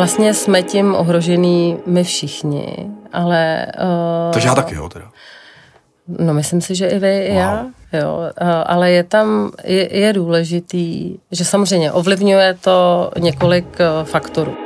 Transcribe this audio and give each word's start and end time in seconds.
Vlastně 0.00 0.34
jsme 0.34 0.62
tím 0.62 0.94
ohrožený 0.94 1.76
my 1.86 2.04
všichni, 2.04 2.90
ale... 3.12 3.66
Uh, 3.78 4.32
Takže 4.32 4.48
já 4.48 4.54
taky, 4.54 4.74
jo, 4.74 4.88
teda. 4.88 5.10
No, 6.18 6.34
myslím 6.34 6.60
si, 6.60 6.74
že 6.74 6.88
i 6.88 6.98
vy, 6.98 7.18
i 7.26 7.28
wow. 7.28 7.38
já, 7.38 7.66
jo, 7.92 8.16
uh, 8.16 8.48
ale 8.66 8.90
je 8.90 9.04
tam, 9.04 9.50
je, 9.64 9.98
je 9.98 10.12
důležitý, 10.12 11.16
že 11.30 11.44
samozřejmě 11.44 11.92
ovlivňuje 11.92 12.56
to 12.60 13.10
několik 13.18 13.66
uh, 13.66 14.06
faktorů. 14.06 14.56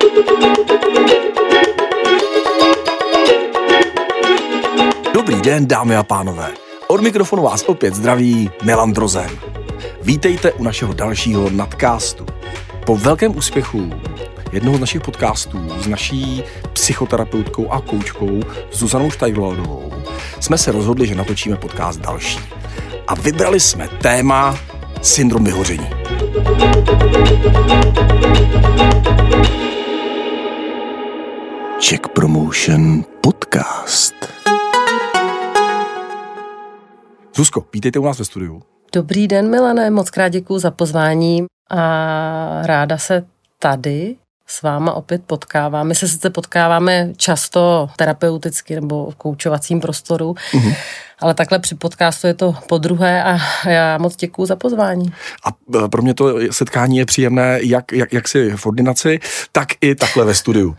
Dobrý 5.15 5.41
den, 5.41 5.67
dámy 5.67 5.97
a 5.97 6.03
pánové. 6.03 6.49
Od 6.89 7.01
mikrofonu 7.01 7.43
vás 7.43 7.65
opět 7.67 7.95
zdraví 7.95 8.51
Milan 8.65 8.93
Drozen. 8.93 9.31
Vítejte 10.03 10.53
u 10.53 10.63
našeho 10.63 10.95
dalšího 10.95 11.51
nadcastu. 11.51 12.27
Po 12.87 12.97
velkém 12.97 13.37
úspěchu 13.37 13.91
jednoho 14.55 14.77
z 14.77 14.81
našich 14.81 15.01
podcastů 15.01 15.69
s 15.81 15.87
naší 15.87 16.43
psychoterapeutkou 16.73 17.71
a 17.71 17.81
koučkou 17.81 18.41
Zuzanou 18.73 19.11
Štajglovou 19.11 19.93
jsme 20.41 20.59
se 20.59 20.73
rozhodli, 20.73 21.07
že 21.07 21.15
natočíme 21.15 21.57
podcast 21.57 22.01
další. 22.01 22.39
A 23.07 23.15
vybrali 23.15 23.61
jsme 23.61 23.89
téma 23.89 24.59
syndrom 25.03 25.45
vyhoření. 25.45 25.87
Check 31.89 32.09
Promotion 32.09 33.05
Podcast. 33.21 34.15
Zuzko, 37.37 37.65
vítejte 37.73 37.99
u 37.99 38.05
nás 38.05 38.19
ve 38.19 38.25
studiu. 38.25 38.63
Dobrý 38.95 39.29
den, 39.29 39.51
Milané, 39.51 39.91
moc 39.91 40.11
krát 40.11 40.29
děkuji 40.29 40.59
za 40.59 40.71
pozvání 40.71 41.45
a 41.71 42.67
ráda 42.67 42.99
se 42.99 43.27
tady 43.59 44.17
s 44.47 44.63
váma 44.63 44.93
opět 44.93 45.23
potkávám. 45.27 45.89
My 45.89 45.95
se 45.95 46.09
sice 46.09 46.31
potkáváme 46.31 47.13
často 47.17 47.91
terapeuticky 47.97 48.75
nebo 48.75 49.11
v 49.11 49.15
koučovacím 49.15 49.81
prostoru, 49.81 50.33
mm-hmm. 50.33 50.77
ale 51.21 51.35
takhle 51.35 51.59
při 51.59 51.75
podcastu 51.75 52.27
je 52.27 52.35
to 52.35 52.55
po 52.69 52.79
druhé 52.79 53.25
a 53.25 53.39
já 53.69 53.99
moc 53.99 54.17
děkuju 54.17 54.47
za 54.47 54.57
pozvání. 54.57 55.13
A 55.45 55.49
e, 55.85 55.89
pro 55.89 56.03
mě 56.03 56.15
to 56.15 56.35
setkání 56.51 56.97
je 56.97 57.07
příjemné 57.07 57.59
jak, 57.63 57.93
jak, 57.93 58.13
jak 58.13 58.29
si 58.29 58.51
v 58.57 58.67
ordinaci, 58.67 59.21
tak 59.53 59.69
i 59.81 59.95
takhle 59.95 60.25
ve 60.25 60.35
studiu. 60.35 60.77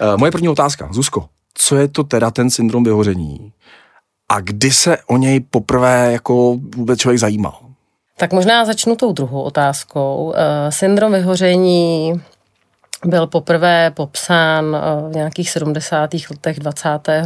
E, 0.00 0.16
moje 0.16 0.32
první 0.32 0.48
otázka, 0.48 0.88
Zuzko, 0.92 1.28
co 1.54 1.76
je 1.76 1.88
to 1.88 2.04
teda 2.04 2.30
ten 2.30 2.50
syndrom 2.50 2.84
vyhoření? 2.84 3.52
A 4.28 4.40
kdy 4.40 4.70
se 4.70 4.98
o 5.06 5.16
něj 5.16 5.40
poprvé 5.40 6.12
jako 6.12 6.56
vůbec 6.76 7.00
člověk 7.00 7.18
zajímal? 7.18 7.58
Tak 8.16 8.32
možná 8.32 8.64
začnu 8.64 8.96
tou 8.96 9.12
druhou 9.12 9.42
otázkou. 9.42 10.34
E, 10.36 10.72
syndrom 10.72 11.12
vyhoření 11.12 12.12
byl 13.04 13.26
poprvé 13.26 13.90
popsán 13.90 14.76
eh, 14.76 15.10
v 15.10 15.14
nějakých 15.14 15.50
70. 15.50 16.10
letech 16.30 16.58
20. 16.58 17.08
Eh, 17.08 17.24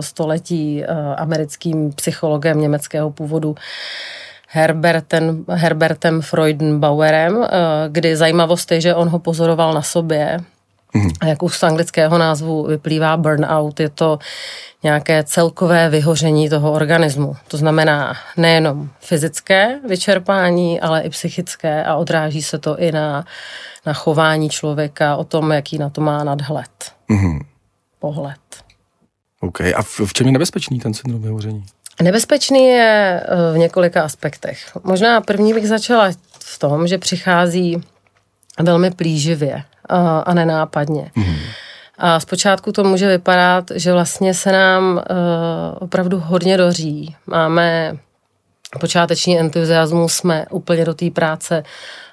století 0.00 0.84
eh, 0.84 0.86
americkým 1.16 1.92
psychologem 1.92 2.60
německého 2.60 3.10
původu 3.10 3.54
Herbertem, 4.48 5.44
Herbertem 5.48 6.22
Freudenbauerem, 6.22 7.46
kdy 7.88 8.16
zajímavost 8.16 8.72
je, 8.72 8.80
že 8.80 8.94
on 8.94 9.08
ho 9.08 9.18
pozoroval 9.18 9.74
na 9.74 9.82
sobě. 9.82 10.40
Mm. 10.94 11.10
A 11.20 11.26
jak 11.26 11.42
už 11.42 11.56
z 11.56 11.62
anglického 11.62 12.18
názvu 12.18 12.66
vyplývá 12.66 13.16
burnout, 13.16 13.80
je 13.80 13.88
to 13.88 14.18
nějaké 14.82 15.24
celkové 15.24 15.88
vyhoření 15.88 16.48
toho 16.48 16.72
organismu. 16.72 17.36
To 17.48 17.56
znamená 17.56 18.14
nejenom 18.36 18.90
fyzické 19.00 19.80
vyčerpání, 19.88 20.80
ale 20.80 21.02
i 21.02 21.10
psychické 21.10 21.84
a 21.84 21.94
odráží 21.94 22.42
se 22.42 22.58
to 22.58 22.78
i 22.78 22.92
na 22.92 23.24
na 23.86 23.92
chování 23.92 24.48
člověka, 24.48 25.16
o 25.16 25.24
tom, 25.24 25.52
jaký 25.52 25.78
na 25.78 25.90
to 25.90 26.00
má 26.00 26.24
nadhled. 26.24 26.92
Mm-hmm. 27.10 27.40
Pohled. 27.98 28.36
OK. 29.40 29.60
A 29.60 29.82
v, 29.82 30.00
v 30.06 30.12
čem 30.12 30.26
je 30.26 30.32
nebezpečný 30.32 30.80
ten 30.80 30.94
syndrom 30.94 31.22
vyhoření? 31.22 31.64
Nebezpečný 32.02 32.64
je 32.68 33.22
eh, 33.24 33.52
v 33.52 33.58
několika 33.58 34.02
aspektech. 34.02 34.76
Možná 34.84 35.20
první 35.20 35.54
bych 35.54 35.68
začala 35.68 36.10
v 36.38 36.58
tom, 36.58 36.86
že 36.86 36.98
přichází 36.98 37.82
velmi 38.60 38.90
plíživě 38.90 39.64
a, 39.88 40.34
nenápadně. 40.34 41.10
Mm-hmm. 41.16 41.36
A 41.98 42.20
zpočátku 42.20 42.72
to 42.72 42.84
může 42.84 43.08
vypadat, 43.08 43.64
že 43.74 43.92
vlastně 43.92 44.34
se 44.34 44.52
nám 44.52 44.94
uh, 44.96 45.02
opravdu 45.78 46.22
hodně 46.24 46.56
doří. 46.56 47.16
Máme 47.26 47.96
počáteční 48.80 49.40
entuziasmus, 49.40 50.12
jsme 50.12 50.46
úplně 50.50 50.84
do 50.84 50.94
té 50.94 51.10
práce 51.10 51.62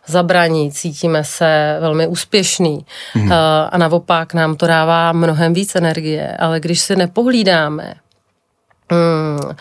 zabraní, 0.07 0.71
cítíme 0.71 1.23
se 1.23 1.77
velmi 1.79 2.07
úspěšný 2.07 2.85
mm. 3.15 3.31
a 3.71 3.77
naopak 3.77 4.33
nám 4.33 4.55
to 4.55 4.67
dává 4.67 5.11
mnohem 5.11 5.53
víc 5.53 5.75
energie, 5.75 6.37
ale 6.39 6.59
když 6.59 6.81
si 6.81 6.95
nepohlídáme 6.95 7.93
mm, 8.91 9.55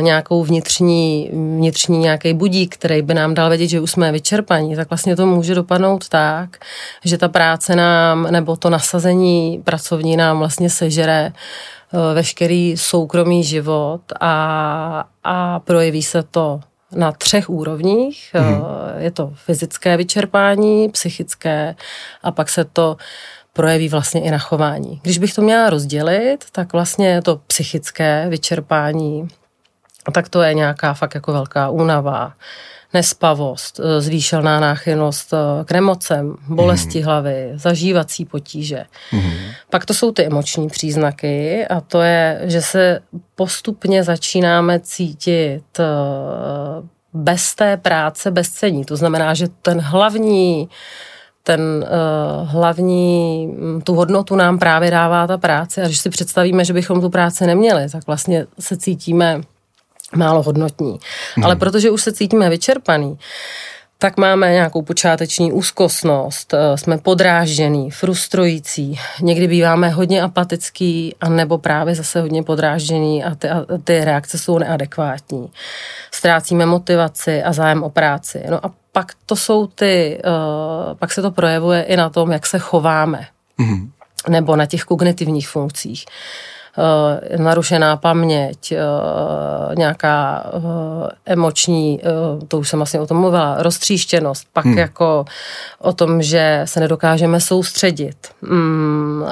nějakou 0.00 0.44
vnitřní, 0.44 1.30
vnitřní 1.32 1.98
nějaký 1.98 2.34
budík, 2.34 2.74
který 2.74 3.02
by 3.02 3.14
nám 3.14 3.34
dal 3.34 3.48
vědět, 3.48 3.66
že 3.66 3.80
už 3.80 3.90
jsme 3.90 4.12
vyčerpaní, 4.12 4.76
tak 4.76 4.90
vlastně 4.90 5.16
to 5.16 5.26
může 5.26 5.54
dopadnout 5.54 6.08
tak, 6.08 6.56
že 7.04 7.18
ta 7.18 7.28
práce 7.28 7.76
nám, 7.76 8.22
nebo 8.30 8.56
to 8.56 8.70
nasazení 8.70 9.62
pracovní 9.64 10.16
nám 10.16 10.38
vlastně 10.38 10.70
sežere 10.70 11.32
eh, 11.32 12.14
veškerý 12.14 12.76
soukromý 12.76 13.44
život 13.44 14.00
a, 14.20 15.04
a 15.24 15.60
projeví 15.60 16.02
se 16.02 16.22
to 16.22 16.60
na 16.92 17.12
třech 17.12 17.50
úrovních. 17.50 18.30
Mm. 18.40 18.64
Je 18.98 19.10
to 19.10 19.32
fyzické 19.34 19.96
vyčerpání, 19.96 20.88
psychické 20.88 21.74
a 22.22 22.30
pak 22.30 22.48
se 22.48 22.64
to 22.64 22.96
projeví 23.52 23.88
vlastně 23.88 24.20
i 24.20 24.30
na 24.30 24.38
chování. 24.38 25.00
Když 25.02 25.18
bych 25.18 25.34
to 25.34 25.42
měla 25.42 25.70
rozdělit, 25.70 26.44
tak 26.52 26.72
vlastně 26.72 27.22
to 27.22 27.40
psychické 27.46 28.26
vyčerpání, 28.28 29.28
tak 30.10 30.28
to 30.28 30.42
je 30.42 30.54
nějaká 30.54 30.94
fakt 30.94 31.14
jako 31.14 31.32
velká 31.32 31.68
únava, 31.68 32.32
nespavost, 32.94 33.80
eh, 33.80 34.00
zvýšená 34.00 34.60
náchylnost 34.60 35.32
eh, 35.32 35.64
k 35.64 35.72
nemocem, 35.72 36.36
bolesti 36.48 36.98
mm. 36.98 37.04
hlavy, 37.04 37.52
zažívací 37.54 38.24
potíže. 38.24 38.84
Mm. 39.12 39.30
Pak 39.70 39.86
to 39.86 39.94
jsou 39.94 40.12
ty 40.12 40.26
emoční 40.26 40.68
příznaky 40.68 41.66
a 41.66 41.80
to 41.80 42.00
je, 42.00 42.40
že 42.44 42.62
se 42.62 43.00
postupně 43.34 44.04
začínáme 44.04 44.80
cítit 44.80 45.64
eh, 45.80 45.84
bez 47.14 47.54
té 47.54 47.76
práce 47.76 48.30
bezcení. 48.30 48.84
To 48.84 48.96
znamená, 48.96 49.34
že 49.34 49.46
ten 49.62 49.80
hlavní 49.80 50.68
ten 51.46 51.60
uh, 52.40 52.48
hlavní, 52.48 53.46
mm, 53.46 53.80
tu 53.80 53.94
hodnotu 53.94 54.36
nám 54.36 54.58
právě 54.58 54.90
dává 54.90 55.26
ta 55.26 55.38
práce 55.38 55.82
a 55.82 55.84
když 55.86 55.98
si 55.98 56.10
představíme, 56.10 56.64
že 56.64 56.72
bychom 56.72 57.00
tu 57.00 57.10
práci 57.10 57.46
neměli, 57.46 57.90
tak 57.90 58.06
vlastně 58.06 58.46
se 58.58 58.76
cítíme 58.76 59.40
málo 60.16 60.42
hodnotní. 60.42 60.98
Hmm. 61.34 61.44
Ale 61.44 61.56
protože 61.56 61.90
už 61.90 62.02
se 62.02 62.12
cítíme 62.12 62.50
vyčerpaný, 62.50 63.18
tak 63.98 64.16
máme 64.16 64.52
nějakou 64.52 64.82
počáteční 64.82 65.52
úzkostnost, 65.52 66.54
eh, 66.54 66.78
jsme 66.78 66.98
podrážděný, 66.98 67.90
frustrující, 67.90 69.00
někdy 69.20 69.48
býváme 69.48 69.88
hodně 69.88 70.22
apatický 70.22 71.14
a 71.20 71.28
nebo 71.28 71.58
právě 71.58 71.94
zase 71.94 72.20
hodně 72.20 72.42
podrážděný 72.42 73.24
a 73.24 73.34
ty, 73.34 73.48
a 73.48 73.64
ty 73.84 74.04
reakce 74.04 74.38
jsou 74.38 74.58
neadekvátní. 74.58 75.50
Ztrácíme 76.10 76.66
motivaci 76.66 77.42
a 77.42 77.52
zájem 77.52 77.82
o 77.82 77.90
práci. 77.90 78.42
No 78.50 78.66
a 78.66 78.70
pak 78.92 79.12
to 79.26 79.36
jsou 79.36 79.66
ty, 79.66 80.20
uh, 80.24 80.94
pak 80.94 81.12
se 81.12 81.22
to 81.22 81.30
projevuje 81.30 81.82
i 81.82 81.96
na 81.96 82.10
tom, 82.10 82.32
jak 82.32 82.46
se 82.46 82.58
chováme. 82.58 83.26
Mm-hmm. 83.60 83.88
Nebo 84.28 84.56
na 84.56 84.66
těch 84.66 84.84
kognitivních 84.84 85.48
funkcích. 85.48 86.04
Eh, 86.06 86.53
narušená 87.38 87.96
paměť, 87.96 88.72
eh, 88.72 88.78
nějaká 89.74 90.44
eh, 90.46 91.32
emoční, 91.32 92.00
to 92.48 92.58
už 92.58 92.68
jsem 92.68 92.78
vlastně 92.78 93.00
o 93.00 93.06
tom 93.06 93.16
mluvila, 93.16 93.56
roztříštěnost, 93.58 94.46
pak 94.52 94.64
hmm. 94.64 94.78
jako 94.78 95.24
o 95.78 95.92
tom, 95.92 96.22
že 96.22 96.62
se 96.64 96.80
nedokážeme 96.80 97.40
soustředit, 97.40 98.16
mm, 98.42 99.24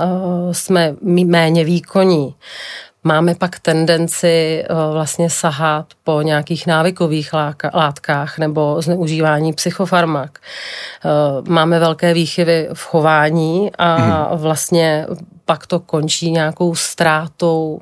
jsme 0.53 0.95
méně 1.25 1.65
výkonní, 1.65 2.35
Máme 3.05 3.35
pak 3.35 3.59
tendenci 3.59 4.65
vlastně 4.93 5.31
sahat 5.31 5.87
po 6.05 6.23
nějakých 6.23 6.67
návykových 6.67 7.31
látkách 7.75 8.39
nebo 8.39 8.83
zneužívání 8.83 9.53
psychofarmak. 9.53 10.39
Máme 11.49 11.79
velké 11.79 12.15
výchyvy 12.15 12.69
v 12.73 12.83
chování 12.87 13.71
a 13.79 13.97
hmm. 13.97 14.39
vlastně 14.39 15.07
pak 15.45 15.67
to 15.67 15.81
končí 15.81 16.31
nějakou 16.31 16.75
ztrátou 16.75 17.81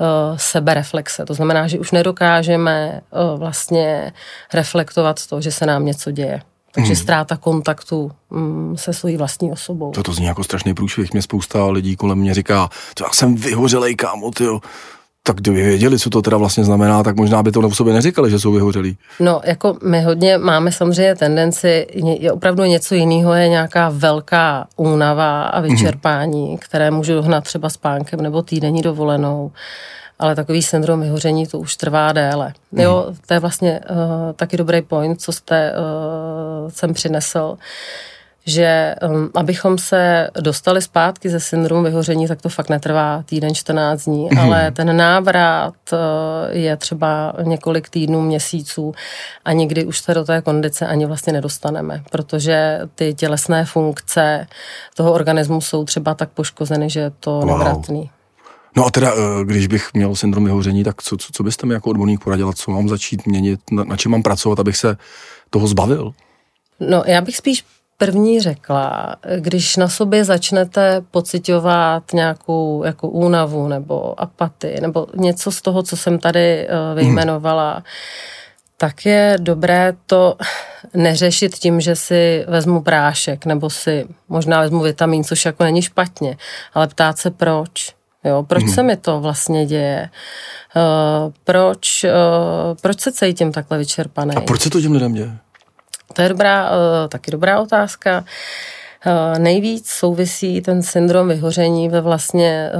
uh, 0.00 0.36
sebereflexe. 0.36 1.24
To 1.24 1.34
znamená, 1.34 1.68
že 1.68 1.78
už 1.78 1.90
nedokážeme 1.90 3.00
uh, 3.10 3.38
vlastně 3.38 4.12
reflektovat 4.54 5.26
to, 5.26 5.40
že 5.40 5.52
se 5.52 5.66
nám 5.66 5.84
něco 5.84 6.10
děje. 6.10 6.42
Takže 6.72 6.92
hmm. 6.92 7.02
ztráta 7.02 7.36
kontaktu 7.36 8.10
um, 8.30 8.76
se 8.76 8.92
svojí 8.92 9.16
vlastní 9.16 9.52
osobou. 9.52 9.90
To, 9.90 10.02
to 10.02 10.12
zní 10.12 10.26
jako 10.26 10.44
strašný 10.44 10.74
průšvih. 10.74 11.12
Mě 11.12 11.22
spousta 11.22 11.66
lidí 11.66 11.96
kolem 11.96 12.18
mě 12.18 12.34
říká, 12.34 12.68
to 12.94 13.04
já 13.04 13.10
jsem 13.12 13.34
vyhořelej, 13.36 13.96
kámo, 13.96 14.30
tyjo. 14.30 14.60
Tak 15.28 15.36
kdyby 15.36 15.62
věděli, 15.62 15.98
co 15.98 16.10
to 16.10 16.22
teda 16.22 16.36
vlastně 16.36 16.64
znamená, 16.64 17.02
tak 17.02 17.16
možná 17.16 17.42
by 17.42 17.52
to 17.52 17.60
o 17.60 17.70
sobě 17.70 17.94
neříkali, 17.94 18.30
že 18.30 18.38
jsou 18.38 18.52
vyhořelí. 18.52 18.96
No, 19.20 19.40
jako 19.44 19.76
my 19.84 20.02
hodně 20.02 20.38
máme 20.38 20.72
samozřejmě 20.72 21.14
tendenci, 21.14 21.86
je 22.18 22.32
opravdu 22.32 22.64
něco 22.64 22.94
jiného, 22.94 23.34
je 23.34 23.48
nějaká 23.48 23.88
velká 23.88 24.66
únava 24.76 25.42
a 25.42 25.60
vyčerpání, 25.60 26.46
mm-hmm. 26.46 26.58
které 26.58 26.90
můžu 26.90 27.22
hnat 27.22 27.44
třeba 27.44 27.68
spánkem 27.68 28.20
nebo 28.20 28.42
týdenní 28.42 28.82
dovolenou 28.82 29.52
ale 30.20 30.34
takový 30.34 30.62
syndrom 30.62 31.00
vyhoření 31.00 31.46
to 31.46 31.58
už 31.58 31.76
trvá 31.76 32.12
déle. 32.12 32.52
Mm. 32.72 32.80
Jo, 32.80 33.06
to 33.26 33.34
je 33.34 33.40
vlastně 33.40 33.80
uh, 33.90 33.96
taky 34.36 34.56
dobrý 34.56 34.82
point, 34.82 35.20
co 35.20 35.32
jste 35.32 35.72
uh, 35.72 36.70
sem 36.70 36.92
přinesl 36.92 37.56
že 38.48 38.94
um, 39.10 39.30
abychom 39.34 39.78
se 39.78 40.30
dostali 40.40 40.82
zpátky 40.82 41.28
ze 41.30 41.40
syndromu 41.40 41.82
vyhoření, 41.82 42.28
tak 42.28 42.42
to 42.42 42.48
fakt 42.48 42.68
netrvá 42.68 43.22
týden, 43.22 43.54
14 43.54 44.04
dní, 44.04 44.28
mm. 44.32 44.38
ale 44.38 44.70
ten 44.70 44.96
návrat 44.96 45.74
uh, 45.92 45.98
je 46.50 46.76
třeba 46.76 47.34
několik 47.42 47.88
týdnů, 47.88 48.20
měsíců 48.20 48.94
a 49.44 49.52
nikdy 49.52 49.84
už 49.84 49.98
se 49.98 50.14
do 50.14 50.24
té 50.24 50.42
kondice 50.42 50.86
ani 50.86 51.06
vlastně 51.06 51.32
nedostaneme, 51.32 52.02
protože 52.10 52.80
ty 52.94 53.14
tělesné 53.14 53.64
funkce 53.64 54.46
toho 54.94 55.12
organismu 55.12 55.60
jsou 55.60 55.84
třeba 55.84 56.14
tak 56.14 56.30
poškozeny, 56.30 56.90
že 56.90 57.00
je 57.00 57.10
to 57.20 57.30
wow. 57.30 57.46
nevratný. 57.46 58.10
No 58.76 58.86
a 58.86 58.90
teda, 58.90 59.14
uh, 59.14 59.20
když 59.44 59.66
bych 59.66 59.94
měl 59.94 60.14
syndrom 60.14 60.44
vyhoření, 60.44 60.84
tak 60.84 61.02
co, 61.02 61.16
co, 61.16 61.28
co 61.32 61.42
byste 61.42 61.66
mi 61.66 61.74
jako 61.74 61.90
odborník 61.90 62.24
poradila, 62.24 62.52
co 62.52 62.70
mám 62.70 62.88
začít 62.88 63.26
měnit, 63.26 63.60
na, 63.70 63.84
na 63.84 63.96
čem 63.96 64.12
mám 64.12 64.22
pracovat, 64.22 64.60
abych 64.60 64.76
se 64.76 64.96
toho 65.50 65.66
zbavil? 65.66 66.12
No, 66.80 67.02
já 67.06 67.20
bych 67.20 67.36
spíš 67.36 67.64
první 67.98 68.40
řekla, 68.40 69.16
když 69.36 69.76
na 69.76 69.88
sobě 69.88 70.24
začnete 70.24 71.02
pocitovat 71.10 72.12
nějakou 72.12 72.82
jako 72.84 73.08
únavu 73.08 73.68
nebo 73.68 74.20
apatii 74.20 74.80
nebo 74.80 75.06
něco 75.16 75.52
z 75.52 75.62
toho, 75.62 75.82
co 75.82 75.96
jsem 75.96 76.18
tady 76.18 76.66
eh, 76.68 76.68
vyjmenovala, 76.94 77.72
hmm. 77.72 77.82
tak 78.76 79.06
je 79.06 79.36
dobré 79.40 79.92
to 80.06 80.36
neřešit 80.94 81.54
tím, 81.54 81.80
že 81.80 81.96
si 81.96 82.44
vezmu 82.48 82.82
prášek 82.82 83.46
nebo 83.46 83.70
si 83.70 84.06
možná 84.28 84.60
vezmu 84.60 84.80
vitamin, 84.80 85.24
což 85.24 85.44
jako 85.44 85.64
není 85.64 85.82
špatně, 85.82 86.36
ale 86.74 86.88
ptát 86.88 87.18
se 87.18 87.30
proč. 87.30 87.98
Jo, 88.24 88.42
proč 88.42 88.62
hmm. 88.64 88.74
se 88.74 88.82
mi 88.82 88.96
to 88.96 89.20
vlastně 89.20 89.66
děje? 89.66 90.08
Uh, 90.76 91.32
proč, 91.44 92.04
uh, 92.04 92.10
proč 92.82 93.00
se 93.00 93.12
cítím 93.12 93.52
takhle 93.52 93.78
vyčerpaný? 93.78 94.36
A 94.36 94.40
proč 94.40 94.60
se 94.60 94.70
to 94.70 94.80
těm 94.80 94.92
lidem 94.92 95.14
děje? 95.14 95.38
To 96.12 96.22
je 96.22 96.28
dobrá, 96.28 96.70
eh, 96.70 97.08
taky 97.08 97.30
dobrá 97.30 97.60
otázka. 97.60 98.24
Eh, 99.06 99.38
nejvíc 99.38 99.90
souvisí 99.90 100.60
ten 100.60 100.82
syndrom 100.82 101.28
vyhoření 101.28 101.88
ve 101.88 102.00
vlastně 102.00 102.70
eh, 102.72 102.78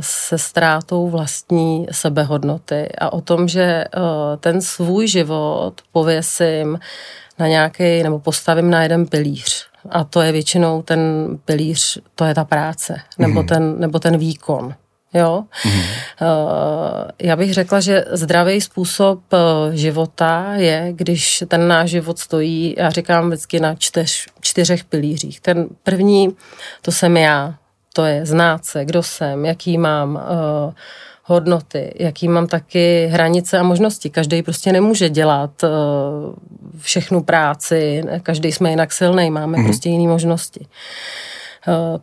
se 0.00 0.38
ztrátou 0.38 1.08
vlastní 1.08 1.86
sebehodnoty 1.92 2.88
a 2.98 3.12
o 3.12 3.20
tom, 3.20 3.48
že 3.48 3.84
ten 4.40 4.60
svůj 4.60 5.08
život 5.08 5.74
pověsím 5.92 6.78
na 7.38 7.46
nějaký, 7.46 8.02
nebo 8.02 8.18
postavím 8.18 8.70
na 8.70 8.82
jeden 8.82 9.06
pilíř. 9.06 9.66
A 9.90 10.04
to 10.04 10.20
je 10.20 10.32
většinou 10.32 10.82
ten 10.82 11.00
pilíř, 11.44 11.98
to 12.14 12.24
je 12.24 12.34
ta 12.34 12.44
práce, 12.44 13.00
nebo, 13.18 13.40
mm. 13.42 13.46
ten, 13.46 13.80
nebo 13.80 13.98
ten 13.98 14.16
výkon. 14.16 14.74
Jo? 15.14 15.44
Mm-hmm. 15.64 15.84
Já 17.22 17.36
bych 17.36 17.54
řekla, 17.54 17.80
že 17.80 18.04
zdravý 18.10 18.60
způsob 18.60 19.20
eh, 19.32 19.76
života 19.76 20.52
je, 20.54 20.88
když 20.92 21.44
ten 21.48 21.68
náš 21.68 21.90
život 21.90 22.18
stojí, 22.18 22.74
já 22.78 22.90
říkám 22.90 23.28
vždycky 23.28 23.60
na 23.60 23.74
čtyř, 23.74 24.26
čtyřech 24.40 24.84
pilířích. 24.84 25.40
Ten 25.40 25.66
první, 25.82 26.36
to 26.82 26.92
jsem 26.92 27.16
já, 27.16 27.54
to 27.92 28.04
je 28.04 28.26
znát 28.26 28.64
se, 28.64 28.84
kdo 28.84 29.02
jsem, 29.02 29.44
jaký 29.44 29.78
mám 29.78 30.14
uh, 30.14 30.72
hodnoty, 31.24 31.94
jaký 31.98 32.28
mám 32.28 32.46
taky 32.46 33.06
hranice 33.06 33.58
a 33.58 33.62
možnosti. 33.62 34.10
Každý 34.10 34.42
prostě 34.42 34.72
nemůže 34.72 35.08
dělat 35.08 35.50
uh, 35.62 35.70
všechnu 36.80 37.22
práci, 37.22 38.02
každý 38.22 38.52
jsme 38.52 38.70
jinak 38.70 38.92
silný, 38.92 39.30
máme 39.30 39.58
mm-hmm. 39.58 39.64
prostě 39.64 39.88
jiné 39.88 40.08
možnosti. 40.08 40.60
Uh, 40.60 40.66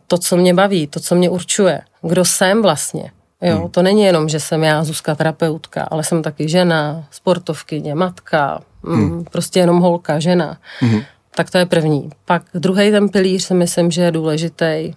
to, 0.06 0.18
co 0.18 0.36
mě 0.36 0.54
baví, 0.54 0.86
to, 0.86 1.00
co 1.00 1.14
mě 1.14 1.30
určuje, 1.30 1.80
kdo 2.02 2.24
jsem 2.24 2.62
vlastně. 2.62 3.10
Jo, 3.42 3.58
hmm. 3.58 3.70
to 3.70 3.82
není 3.82 4.02
jenom, 4.02 4.28
že 4.28 4.40
jsem 4.40 4.64
já 4.64 4.84
Zuzka 4.84 5.14
terapeutka, 5.14 5.82
ale 5.90 6.04
jsem 6.04 6.22
taky 6.22 6.48
žena, 6.48 7.04
sportovkyně, 7.10 7.94
matka, 7.94 8.60
mm, 8.82 8.96
hmm. 8.96 9.24
prostě 9.24 9.60
jenom 9.60 9.80
holka, 9.80 10.18
žena. 10.18 10.58
Hmm. 10.80 11.00
Tak 11.34 11.50
to 11.50 11.58
je 11.58 11.66
první. 11.66 12.10
Pak 12.24 12.42
druhý 12.54 12.90
ten 12.90 13.08
pilíř 13.08 13.44
si 13.44 13.54
myslím, 13.54 13.90
že 13.90 14.02
je 14.02 14.10
důležitý. 14.10 14.94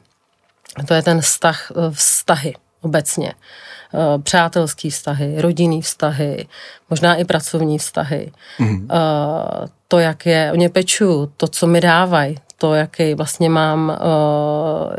To 0.87 0.93
je 0.93 1.03
ten 1.03 1.21
vztah, 1.21 1.71
vztahy 1.91 2.55
obecně. 2.81 3.33
Eh, 3.93 4.19
přátelský 4.19 4.89
vztahy, 4.89 5.41
rodinný 5.41 5.81
vztahy, 5.81 6.47
možná 6.89 7.15
i 7.15 7.25
pracovní 7.25 7.77
vztahy. 7.77 8.31
Mm. 8.59 8.87
To, 9.87 9.99
jak 9.99 10.25
je 10.25 10.49
o 10.53 10.55
ně 10.55 10.69
peču, 10.69 11.31
to, 11.37 11.47
co 11.47 11.67
mi 11.67 11.81
dávají, 11.81 12.37
to, 12.59 12.73
jaký 12.73 13.13
vlastně 13.13 13.49
mám, 13.49 13.97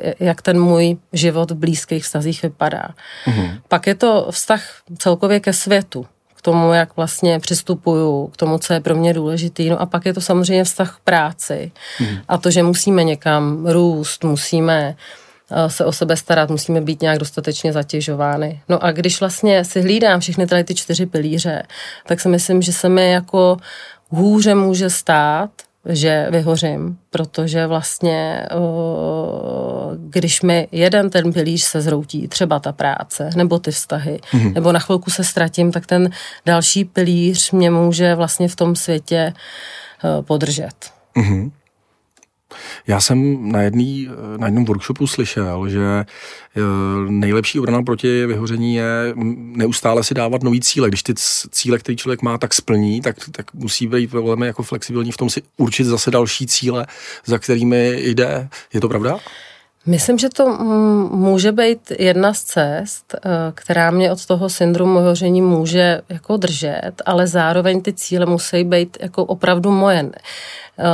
eh, 0.03 0.15
jak 0.21 0.43
ten 0.43 0.61
můj 0.61 0.97
život 1.13 1.51
v 1.51 1.55
blízkých 1.55 2.05
vztazích 2.05 2.43
vypadá. 2.43 2.89
Mm-hmm. 3.27 3.61
Pak 3.69 3.87
je 3.87 3.95
to 3.95 4.27
vztah 4.31 4.63
celkově 4.99 5.41
ke 5.41 5.53
světu, 5.53 6.07
k 6.35 6.43
tomu, 6.43 6.73
jak 6.73 6.97
vlastně 6.97 7.41
přistupuju, 7.41 8.27
k 8.27 8.37
tomu, 8.37 8.59
co 8.59 8.73
je 8.73 8.81
pro 8.81 8.97
mě 8.97 9.15
důležitý. 9.15 9.71
No 9.71 9.81
a 9.81 9.87
pak 9.87 10.07
je 10.07 10.15
to 10.15 10.21
samozřejmě 10.21 10.65
vztah 10.65 10.97
k 10.97 11.01
práci 11.05 11.73
mm-hmm. 11.99 12.21
a 12.29 12.39
to, 12.39 12.51
že 12.51 12.63
musíme 12.63 13.05
někam 13.05 13.67
růst, 13.67 14.25
musíme 14.25 14.97
eh, 15.51 15.71
se 15.71 15.85
o 15.85 15.93
sebe 15.93 16.17
starat, 16.17 16.51
musíme 16.51 16.81
být 16.81 17.03
nějak 17.03 17.19
dostatečně 17.19 17.73
zatěžovány. 17.73 18.61
No 18.69 18.85
a 18.85 18.93
když 18.93 19.21
vlastně 19.21 19.65
si 19.65 19.83
hlídám 19.83 20.21
všechny 20.21 20.47
tady 20.47 20.65
ty 20.65 20.75
čtyři 20.75 21.07
pilíře, 21.07 21.63
tak 22.07 22.21
si 22.21 22.29
myslím, 22.29 22.63
že 22.63 22.73
se 22.73 22.89
mi 22.89 23.11
jako 23.11 23.57
hůře 24.11 24.55
může 24.55 24.91
stát, 24.91 25.51
že 25.89 26.27
vyhořím, 26.31 26.99
protože 27.11 27.67
vlastně, 27.67 28.47
když 29.97 30.43
mi 30.43 30.69
jeden 30.73 31.11
ten 31.11 31.33
pilíř 31.33 31.63
se 31.63 31.81
zroutí, 31.81 32.29
třeba 32.29 32.59
ta 32.59 32.73
práce, 32.73 33.31
nebo 33.37 33.59
ty 33.59 33.71
vztahy, 33.71 34.21
mm-hmm. 34.33 34.53
nebo 34.53 34.73
na 34.73 34.79
chvilku 34.79 35.11
se 35.11 35.25
ztratím, 35.25 35.73
tak 35.73 35.87
ten 35.87 36.11
další 36.47 36.85
pilíř 36.85 37.51
mě 37.51 37.71
může 37.71 38.15
vlastně 38.15 38.49
v 38.49 38.57
tom 38.57 38.77
světě 38.77 39.33
podržet. 40.21 40.75
Mm-hmm. 41.17 41.51
Já 42.87 43.01
jsem 43.01 43.49
na, 43.53 43.63
jedný, 43.63 44.09
na 44.37 44.47
jednom 44.47 44.65
workshopu 44.65 45.07
slyšel, 45.07 45.69
že 45.69 45.81
eh, 45.81 46.61
nejlepší 47.09 47.59
obrana 47.59 47.83
proti 47.83 48.27
vyhoření 48.27 48.75
je 48.75 49.15
neustále 49.35 50.05
si 50.05 50.15
dávat 50.15 50.43
nový 50.43 50.61
cíle. 50.61 50.89
Když 50.89 51.03
ty 51.03 51.15
cíle, 51.51 51.79
který 51.79 51.97
člověk 51.97 52.23
má, 52.23 52.39
tak 52.39 52.55
splní, 52.55 53.01
tak, 53.01 53.17
tak 53.33 53.55
musí 53.55 53.87
být 53.87 54.13
velmi 54.13 54.47
jako 54.47 54.63
flexibilní 54.63 55.13
v 55.13 55.17
tom 55.17 55.31
si 55.31 55.43
určit 55.57 55.85
zase 55.85 56.11
další 56.11 56.47
cíle, 56.47 56.87
za 57.25 57.39
kterými 57.39 58.01
jde. 58.03 58.49
Je 58.73 58.81
to 58.81 58.89
pravda? 58.89 59.19
Myslím, 59.91 60.19
že 60.19 60.29
to 60.29 60.49
může 61.11 61.53
být 61.53 61.93
jedna 61.99 62.35
z 62.35 62.43
cest, 62.43 63.15
eh, 63.15 63.29
která 63.55 63.91
mě 63.91 64.13
od 64.13 64.27
toho 64.27 64.49
syndromu 64.49 64.99
vyhoření 64.99 65.43
může 65.43 66.01
jako 66.09 66.37
držet, 66.37 66.93
ale 67.07 67.27
zároveň 67.27 67.83
ty 67.83 67.93
cíle 67.93 68.27
musí 68.27 68.65
být 68.65 68.97
jako 69.01 69.25
opravdu 69.25 69.71
moje. 69.71 70.11
Eh, 70.11 70.85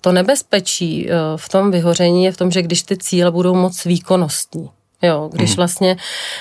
to 0.00 0.12
nebezpečí 0.12 1.10
eh, 1.10 1.14
v 1.36 1.48
tom 1.48 1.70
vyhoření 1.70 2.24
je 2.24 2.32
v 2.32 2.36
tom, 2.36 2.50
že 2.50 2.62
když 2.62 2.82
ty 2.82 2.96
cíle 2.96 3.30
budou 3.30 3.54
moc 3.54 3.84
výkonnostní, 3.84 4.70
Jo, 5.02 5.30
když 5.32 5.50
mhm. 5.50 5.56
vlastně, 5.56 5.96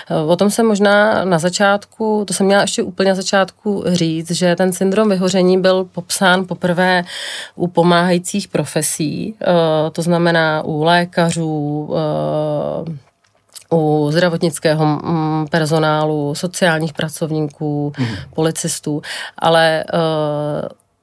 eh, 0.10 0.16
o 0.16 0.36
tom 0.36 0.50
jsem 0.50 0.66
možná 0.66 1.26
na 1.26 1.40
začátku, 1.40 2.24
to 2.28 2.34
jsem 2.34 2.46
měla 2.46 2.62
ještě 2.62 2.84
úplně 2.84 3.10
na 3.10 3.16
začátku 3.16 3.84
říct, 3.88 4.32
že 4.32 4.56
ten 4.56 4.74
syndrom 4.74 5.10
vyhoření 5.10 5.62
byl 5.62 5.84
popsán 5.84 6.46
poprvé 6.46 7.04
u 7.56 7.68
pomáhajících 7.68 8.48
profesí, 8.48 9.36
to 9.92 10.02
znamená 10.02 10.64
u 10.66 10.84
lékařů, 10.84 11.90
u 13.72 14.08
zdravotnického 14.12 14.86
mm, 14.86 15.48
personálu, 15.48 16.36
sociálních 16.36 16.94
pracovníků, 16.94 17.94
mm. 17.98 18.06
policistů, 18.34 19.02
ale 19.38 19.84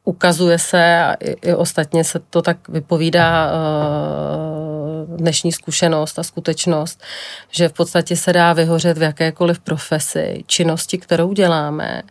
ukazuje 0.06 0.58
se, 0.58 1.00
a 1.00 1.14
i, 1.14 1.30
i 1.30 1.54
ostatně 1.54 2.04
se 2.04 2.18
to 2.30 2.42
tak 2.42 2.68
vypovídá 2.68 3.50
uh, 3.50 5.16
dnešní 5.16 5.52
zkušenost 5.52 6.18
a 6.18 6.22
skutečnost, 6.22 7.02
že 7.50 7.68
v 7.68 7.72
podstatě 7.72 8.16
se 8.16 8.32
dá 8.32 8.52
vyhořet 8.52 8.98
v 8.98 9.02
jakékoliv 9.02 9.60
profesi, 9.60 10.44
činnosti, 10.46 10.98
kterou 10.98 11.32
děláme. 11.32 12.02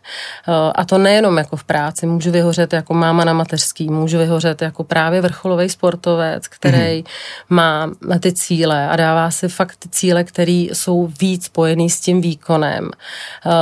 Uh, 0.48 0.54
a 0.74 0.84
to 0.84 0.98
nejenom 0.98 1.38
jako 1.38 1.56
v 1.56 1.64
práci, 1.64 2.06
můžu 2.06 2.30
vyhořet 2.30 2.72
jako 2.72 2.94
máma 2.94 3.24
na 3.24 3.32
mateřský, 3.32 3.90
můžu 3.90 4.18
vyhořet 4.18 4.62
jako 4.62 4.84
právě 4.84 5.20
vrcholový 5.20 5.68
sportovec, 5.68 6.48
který 6.48 7.02
mm-hmm. 7.02 7.04
má 7.50 7.90
ty 8.20 8.32
cíle 8.32 8.88
a 8.88 8.96
dává 8.96 9.30
si 9.30 9.48
fakt 9.48 9.76
ty 9.76 9.88
cíle, 9.88 10.24
které 10.24 10.66
jsou 10.72 11.06
víc 11.20 11.44
spojený 11.44 11.90
s 11.90 12.00
tím 12.00 12.20
výkonem 12.20 12.84
uh, 12.84 13.52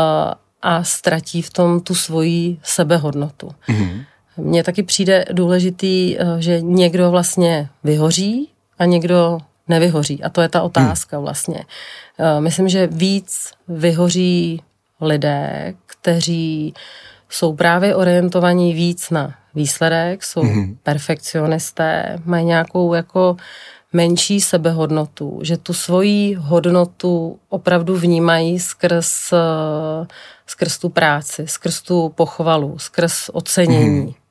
a 0.63 0.85
ztratí 0.85 1.43
v 1.43 1.51
tom 1.51 1.81
tu 1.81 1.95
svoji 1.95 2.59
sebehodnotu. 2.63 3.51
Mm-hmm. 3.69 4.05
Mně 4.37 4.65
taky 4.65 4.83
přijde 4.83 5.25
důležitý, 5.33 6.19
eh, 6.19 6.25
že 6.39 6.61
někdo 6.61 7.11
vlastně 7.11 7.69
vyhoří 7.85 8.49
a 8.79 8.85
někdo 8.85 9.39
nevyhoří. 9.69 10.23
A 10.23 10.29
to 10.29 10.41
je 10.41 10.49
ta 10.49 10.63
otázka 10.63 11.19
vlastně. 11.19 11.65
Eh, 12.19 12.41
myslím, 12.41 12.69
že 12.69 12.87
víc 12.87 13.51
vyhoří 13.69 14.63
lidé, 15.01 15.75
kteří 15.87 16.75
jsou 17.29 17.53
právě 17.53 17.95
orientovaní 17.95 18.75
víc 18.75 19.11
na 19.11 19.35
výsledek, 19.55 20.25
jsou 20.25 20.43
mm-hmm. 20.43 20.77
perfekcionisté, 20.83 22.19
mají 22.25 22.45
nějakou 22.45 22.95
jako 22.95 23.37
menší 23.93 24.41
sebehodnotu, 24.41 25.39
že 25.43 25.57
tu 25.57 25.73
svoji 25.73 26.35
hodnotu 26.35 27.39
opravdu 27.49 27.97
vnímají 27.97 28.59
skrz, 28.59 29.33
skrz 30.47 30.79
tu 30.79 30.89
práci, 30.89 31.47
skrz 31.47 31.83
tu 31.83 32.09
pochvalu, 32.09 32.79
skrz 32.79 33.31
ocenění. 33.33 34.07
Mm-hmm. 34.07 34.24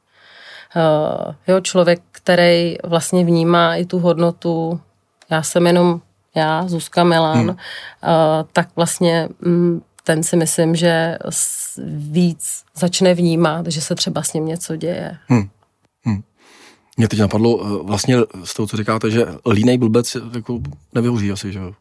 Uh, 0.75 1.33
jo, 1.47 1.61
člověk, 1.61 2.01
který 2.11 2.75
vlastně 2.83 3.25
vnímá 3.25 3.75
i 3.75 3.85
tu 3.85 3.99
hodnotu, 3.99 4.79
já 5.29 5.43
jsem 5.43 5.67
jenom 5.67 6.01
já, 6.35 6.67
Zuzka 6.67 7.03
Milan, 7.03 7.37
hmm. 7.37 7.49
uh, 7.49 7.55
tak 8.53 8.67
vlastně 8.75 9.29
um, 9.45 9.81
ten 10.03 10.23
si 10.23 10.35
myslím, 10.35 10.75
že 10.75 11.17
víc 11.95 12.63
začne 12.75 13.13
vnímat, 13.13 13.67
že 13.67 13.81
se 13.81 13.95
třeba 13.95 14.23
s 14.23 14.33
ním 14.33 14.45
něco 14.45 14.75
děje. 14.75 15.17
Hmm. 15.27 15.49
Hmm. 16.03 16.23
Mě 16.97 17.07
teď 17.07 17.19
napadlo 17.19 17.59
eh, 17.65 17.83
vlastně 17.83 18.17
z 18.43 18.53
toho, 18.53 18.67
co 18.67 18.77
říkáte, 18.77 19.11
že 19.11 19.25
línej 19.51 19.77
blbec 19.77 20.17
jako 20.33 20.59
nevyhoří 20.93 21.31
asi, 21.31 21.51
že 21.51 21.59
jo? 21.59 21.73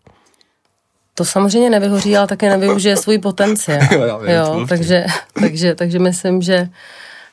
To 1.15 1.25
samozřejmě 1.25 1.71
nevyhoří, 1.71 2.17
ale 2.17 2.27
také 2.27 2.51
nevyužije 2.51 2.97
svůj 2.97 3.19
potenciál. 3.19 3.81
jo, 3.93 4.03
já 4.03 4.17
vím, 4.17 4.31
jo, 4.31 4.67
takže, 4.69 5.07
takže, 5.41 5.75
takže 5.75 5.99
myslím, 5.99 6.43
že 6.43 6.69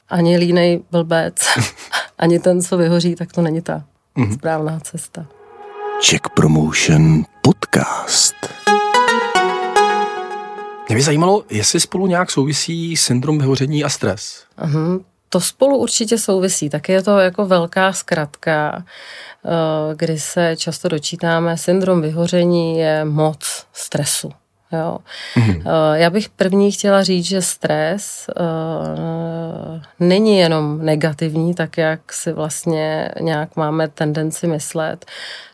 ani 0.09 0.37
línej 0.37 0.83
blbec, 0.91 1.35
ani 2.17 2.39
ten, 2.39 2.61
co 2.61 2.77
vyhoří, 2.77 3.15
tak 3.15 3.31
to 3.31 3.41
není 3.41 3.61
ta 3.61 3.83
mm-hmm. 4.17 4.33
správná 4.33 4.79
cesta. 4.79 5.25
Check 6.09 6.29
Promotion 6.29 7.23
Podcast. 7.41 8.35
Mě 10.89 10.95
by 10.95 11.01
zajímalo, 11.01 11.43
jestli 11.49 11.79
spolu 11.79 12.07
nějak 12.07 12.31
souvisí 12.31 12.97
syndrom 12.97 13.39
vyhoření 13.39 13.83
a 13.83 13.89
stres. 13.89 14.43
Uh-huh. 14.61 15.03
To 15.29 15.41
spolu 15.41 15.77
určitě 15.77 16.17
souvisí. 16.17 16.69
Tak 16.69 16.89
je 16.89 17.03
to 17.03 17.17
jako 17.17 17.45
velká 17.45 17.93
zkratka, 17.93 18.83
eh, 19.45 19.95
kdy 19.95 20.19
se 20.19 20.55
často 20.57 20.87
dočítáme, 20.87 21.57
syndrom 21.57 22.01
vyhoření 22.01 22.77
je 22.77 23.05
moc 23.05 23.65
stresu. 23.73 24.31
Jo. 24.71 24.97
Mm-hmm. 25.35 25.93
Já 25.93 26.09
bych 26.09 26.29
první 26.29 26.71
chtěla 26.71 27.03
říct, 27.03 27.25
že 27.25 27.41
stres 27.41 28.29
uh, 28.39 29.81
není 29.99 30.37
jenom 30.37 30.85
negativní, 30.85 31.53
tak 31.53 31.77
jak 31.77 32.13
si 32.13 32.33
vlastně 32.33 33.11
nějak 33.21 33.55
máme 33.55 33.87
tendenci 33.87 34.47
myslet. 34.47 35.05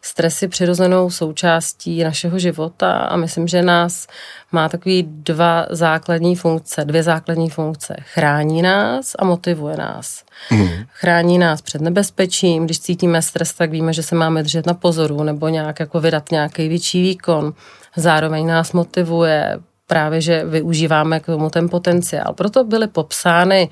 Stres 0.01 0.41
je 0.41 0.48
přirozenou 0.48 1.10
součástí 1.10 2.03
našeho 2.03 2.39
života 2.39 2.98
a 2.98 3.15
myslím, 3.15 3.48
že 3.48 3.62
nás 3.62 4.07
má 4.51 4.69
takový 4.69 5.03
dva 5.07 5.65
základní 5.69 6.35
funkce, 6.35 6.85
dvě 6.85 7.03
základní 7.03 7.49
funkce. 7.49 7.95
Chrání 8.13 8.61
nás 8.61 9.15
a 9.19 9.25
motivuje 9.25 9.77
nás. 9.77 10.23
Mm. 10.51 10.69
Chrání 10.93 11.37
nás 11.37 11.61
před 11.61 11.81
nebezpečím, 11.81 12.65
když 12.65 12.79
cítíme 12.79 13.21
stres, 13.21 13.53
tak 13.53 13.71
víme, 13.71 13.93
že 13.93 14.03
se 14.03 14.15
máme 14.15 14.43
držet 14.43 14.65
na 14.65 14.73
pozoru 14.73 15.23
nebo 15.23 15.47
nějak 15.47 15.79
jako 15.79 15.99
vydat 15.99 16.31
nějaký 16.31 16.67
větší 16.67 17.01
výkon 17.01 17.53
zároveň 17.95 18.47
nás 18.47 18.71
motivuje 18.71 19.59
právě, 19.87 20.21
že 20.21 20.45
využíváme 20.45 21.19
k 21.19 21.25
tomu 21.25 21.49
ten 21.49 21.69
potenciál. 21.69 22.33
Proto 22.33 22.63
byly 22.63 22.87
popsány 22.87 23.69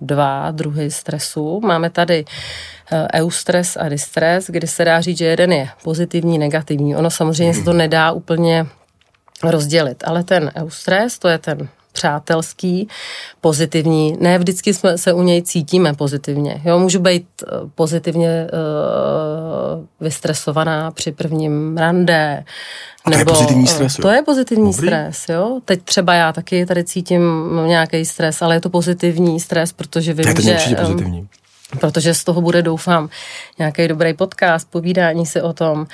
dva 0.00 0.50
druhy 0.50 0.90
stresu. 0.90 1.60
Máme 1.64 1.90
tady 1.90 2.24
eh, 2.92 3.08
eustres 3.14 3.76
a 3.80 3.88
distres, 3.88 4.46
kdy 4.48 4.66
se 4.66 4.84
dá 4.84 5.00
říct, 5.00 5.18
že 5.18 5.24
jeden 5.24 5.52
je 5.52 5.68
pozitivní, 5.84 6.38
negativní. 6.38 6.96
Ono 6.96 7.10
samozřejmě 7.10 7.54
se 7.54 7.62
to 7.62 7.72
nedá 7.72 8.12
úplně 8.12 8.66
rozdělit, 9.42 10.04
ale 10.06 10.24
ten 10.24 10.50
eustres, 10.56 11.18
to 11.18 11.28
je 11.28 11.38
ten 11.38 11.68
přátelský, 11.96 12.88
pozitivní. 13.40 14.16
Ne 14.20 14.38
vždycky 14.38 14.74
jsme 14.74 14.98
se 14.98 15.12
u 15.12 15.22
něj 15.22 15.42
cítíme 15.42 15.94
pozitivně. 15.94 16.60
Jo, 16.64 16.78
můžu 16.78 17.00
být 17.00 17.26
eh, 17.42 17.46
pozitivně 17.74 18.46
uh, 18.52 19.84
vystresovaná 20.00 20.90
při 20.90 21.12
prvním 21.12 21.78
rande. 21.78 22.44
A 23.04 23.10
to 23.10 23.18
nebo, 23.18 23.30
je 23.30 23.34
pozitivní 23.34 23.66
stres, 23.66 23.98
jo? 23.98 24.02
To 24.02 24.08
je 24.08 24.22
pozitivní 24.22 24.72
Dobrý. 24.72 24.86
stres, 24.88 25.28
jo. 25.28 25.60
Teď 25.64 25.82
třeba 25.82 26.14
já 26.14 26.32
taky 26.32 26.66
tady 26.66 26.84
cítím 26.84 27.22
nějaký 27.66 28.04
stres, 28.04 28.42
ale 28.42 28.56
je 28.56 28.60
to 28.60 28.70
pozitivní 28.70 29.40
stres, 29.40 29.72
protože 29.72 30.12
vím, 30.12 30.34
to 30.34 30.48
je 30.48 30.58
že... 30.58 30.74
pozitivní 30.74 31.28
protože 31.80 32.14
z 32.14 32.24
toho 32.24 32.40
bude, 32.40 32.62
doufám, 32.62 33.08
nějaký 33.58 33.88
dobrý 33.88 34.14
podcast, 34.14 34.70
povídání 34.70 35.26
si 35.26 35.42
o 35.42 35.52
tom 35.52 35.86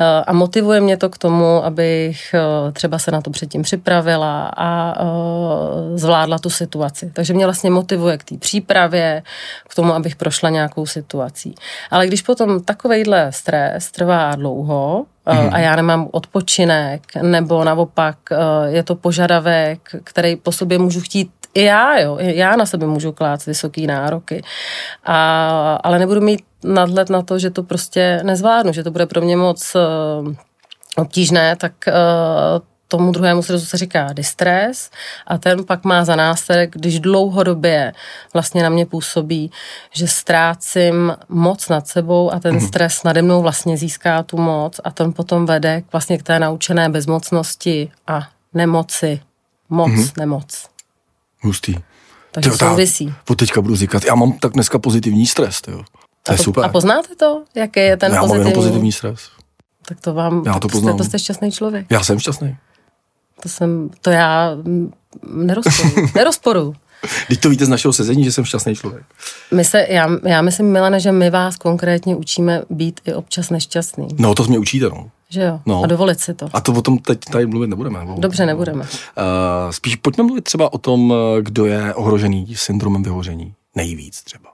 eh, 0.00 0.04
a 0.26 0.32
motivuje 0.32 0.80
mě 0.80 0.96
to 0.96 1.08
k 1.08 1.18
tomu, 1.18 1.64
abych 1.64 2.34
eh, 2.34 2.72
třeba 2.72 2.98
se 2.98 3.10
na 3.10 3.20
to 3.20 3.30
předtím 3.30 3.62
připravila 3.62 4.50
a 4.56 4.94
eh, 4.98 5.98
zvládla 5.98 6.38
tu 6.38 6.50
situaci. 6.50 7.10
Takže 7.14 7.34
mě 7.34 7.46
vlastně 7.46 7.70
motivuje 7.70 8.18
k 8.18 8.24
té 8.24 8.36
přípravě, 8.36 9.22
k 9.68 9.74
tomu, 9.74 9.94
abych 9.94 10.16
prošla 10.16 10.50
nějakou 10.50 10.86
situací. 10.86 11.54
Ale 11.90 12.06
když 12.06 12.22
potom 12.22 12.62
takovejhle 12.62 13.32
stres 13.32 13.90
trvá 13.90 14.34
dlouho, 14.34 15.06
a 15.26 15.58
já 15.58 15.76
nemám 15.76 16.08
odpočinek, 16.10 17.02
nebo 17.22 17.64
naopak 17.64 18.16
je 18.66 18.82
to 18.82 18.94
požadavek, 18.94 19.80
který 20.04 20.36
po 20.36 20.52
sobě 20.52 20.78
můžu 20.78 21.00
chtít 21.00 21.30
i 21.54 21.64
já, 21.64 21.98
jo, 21.98 22.16
já 22.20 22.56
na 22.56 22.66
sebe 22.66 22.86
můžu 22.86 23.12
klát 23.12 23.46
vysoké 23.46 23.80
nároky, 23.80 24.42
a, 25.04 25.74
ale 25.84 25.98
nebudu 25.98 26.20
mít 26.20 26.44
nadhled 26.64 27.10
na 27.10 27.22
to, 27.22 27.38
že 27.38 27.50
to 27.50 27.62
prostě 27.62 28.20
nezvládnu, 28.22 28.72
že 28.72 28.84
to 28.84 28.90
bude 28.90 29.06
pro 29.06 29.20
mě 29.20 29.36
moc 29.36 29.74
uh, 29.74 30.34
obtížné, 30.96 31.56
tak 31.56 31.72
uh, 31.88 32.66
tomu 32.90 33.12
druhému 33.12 33.42
stresu 33.42 33.66
se 33.66 33.76
říká 33.76 34.12
distres 34.12 34.90
a 35.26 35.38
ten 35.38 35.64
pak 35.64 35.84
má 35.84 36.04
za 36.04 36.16
následek, 36.16 36.70
když 36.72 37.00
dlouhodobě 37.00 37.92
vlastně 38.32 38.62
na 38.62 38.68
mě 38.68 38.86
působí, 38.86 39.50
že 39.92 40.08
ztrácím 40.08 41.16
moc 41.28 41.68
nad 41.68 41.86
sebou 41.86 42.32
a 42.32 42.40
ten 42.40 42.54
mm. 42.54 42.60
stres 42.60 43.02
nade 43.02 43.22
mnou 43.22 43.42
vlastně 43.42 43.76
získá 43.76 44.22
tu 44.22 44.36
moc 44.36 44.80
a 44.84 44.90
ten 44.90 45.12
potom 45.12 45.46
vede 45.46 45.80
k 45.80 45.92
vlastně 45.92 46.18
k 46.18 46.22
té 46.22 46.38
naučené 46.38 46.88
bezmocnosti 46.88 47.92
a 48.06 48.28
nemoci. 48.54 49.20
Moc, 49.68 49.90
mm. 49.90 50.06
nemoc. 50.18 50.68
Hustý. 51.42 51.74
Takže 52.32 52.50
tyjo, 52.50 52.58
souvisí. 52.58 53.14
Od 53.28 53.38
teďka 53.38 53.60
budu 53.60 53.76
říkat, 53.76 54.04
já 54.04 54.14
mám 54.14 54.32
tak 54.32 54.52
dneska 54.52 54.78
pozitivní 54.78 55.26
stres, 55.26 55.60
jo. 55.68 55.82
To 56.22 56.30
a 56.30 56.32
je 56.32 56.38
to, 56.38 56.44
super. 56.44 56.64
A 56.64 56.68
poznáte 56.68 57.16
to, 57.16 57.44
jaký 57.54 57.80
je 57.80 57.96
ten 57.96 58.12
já 58.12 58.20
pozitivní? 58.20 58.40
Já 58.40 58.44
mám 58.44 58.54
pozitivní 58.54 58.92
stres. 58.92 59.20
Tak 59.86 60.00
to 60.00 60.14
vám, 60.14 60.42
já 60.46 60.58
to, 60.58 60.68
poznám. 60.68 60.94
Jste, 60.94 60.98
to 60.98 61.04
jste 61.04 61.18
šťastný 61.18 61.52
člověk. 61.52 61.86
Já 61.90 62.02
jsem 62.04 62.18
šťastný. 62.18 62.56
To 63.42 63.48
jsem, 63.48 63.90
to 64.00 64.10
já 64.10 64.56
nerozporu. 65.32 66.06
nerozporu. 66.14 66.74
Teď 67.28 67.40
to 67.40 67.50
víte 67.50 67.66
z 67.66 67.68
našeho 67.68 67.92
sezení, 67.92 68.24
že 68.24 68.32
jsem 68.32 68.44
šťastný 68.44 68.74
člověk. 68.76 69.04
My 69.54 69.64
se, 69.64 69.86
já, 69.88 70.08
já 70.24 70.42
myslím, 70.42 70.72
Milane, 70.72 71.00
že 71.00 71.12
my 71.12 71.30
vás 71.30 71.56
konkrétně 71.56 72.16
učíme 72.16 72.62
být 72.70 73.00
i 73.04 73.14
občas 73.14 73.50
nešťastný. 73.50 74.08
No, 74.18 74.34
to 74.34 74.44
mě 74.44 74.58
učíte, 74.58 74.88
no. 74.88 75.10
Že 75.30 75.42
jo? 75.42 75.60
No. 75.66 75.82
A 75.82 75.86
dovolit 75.86 76.20
si 76.20 76.34
to. 76.34 76.48
A 76.52 76.60
to 76.60 76.72
o 76.72 76.82
tom 76.82 76.98
teď 76.98 77.18
tady 77.32 77.46
mluvit 77.46 77.66
nebudeme. 77.66 78.06
Dobře, 78.18 78.46
nebudeme. 78.46 78.82
Uh, 78.82 78.86
spíš 79.70 79.96
pojďme 79.96 80.24
mluvit 80.24 80.44
třeba 80.44 80.72
o 80.72 80.78
tom, 80.78 81.14
kdo 81.40 81.66
je 81.66 81.94
ohrožený 81.94 82.54
syndromem 82.56 83.02
vyhoření. 83.02 83.54
Nejvíc 83.74 84.22
třeba. 84.22 84.50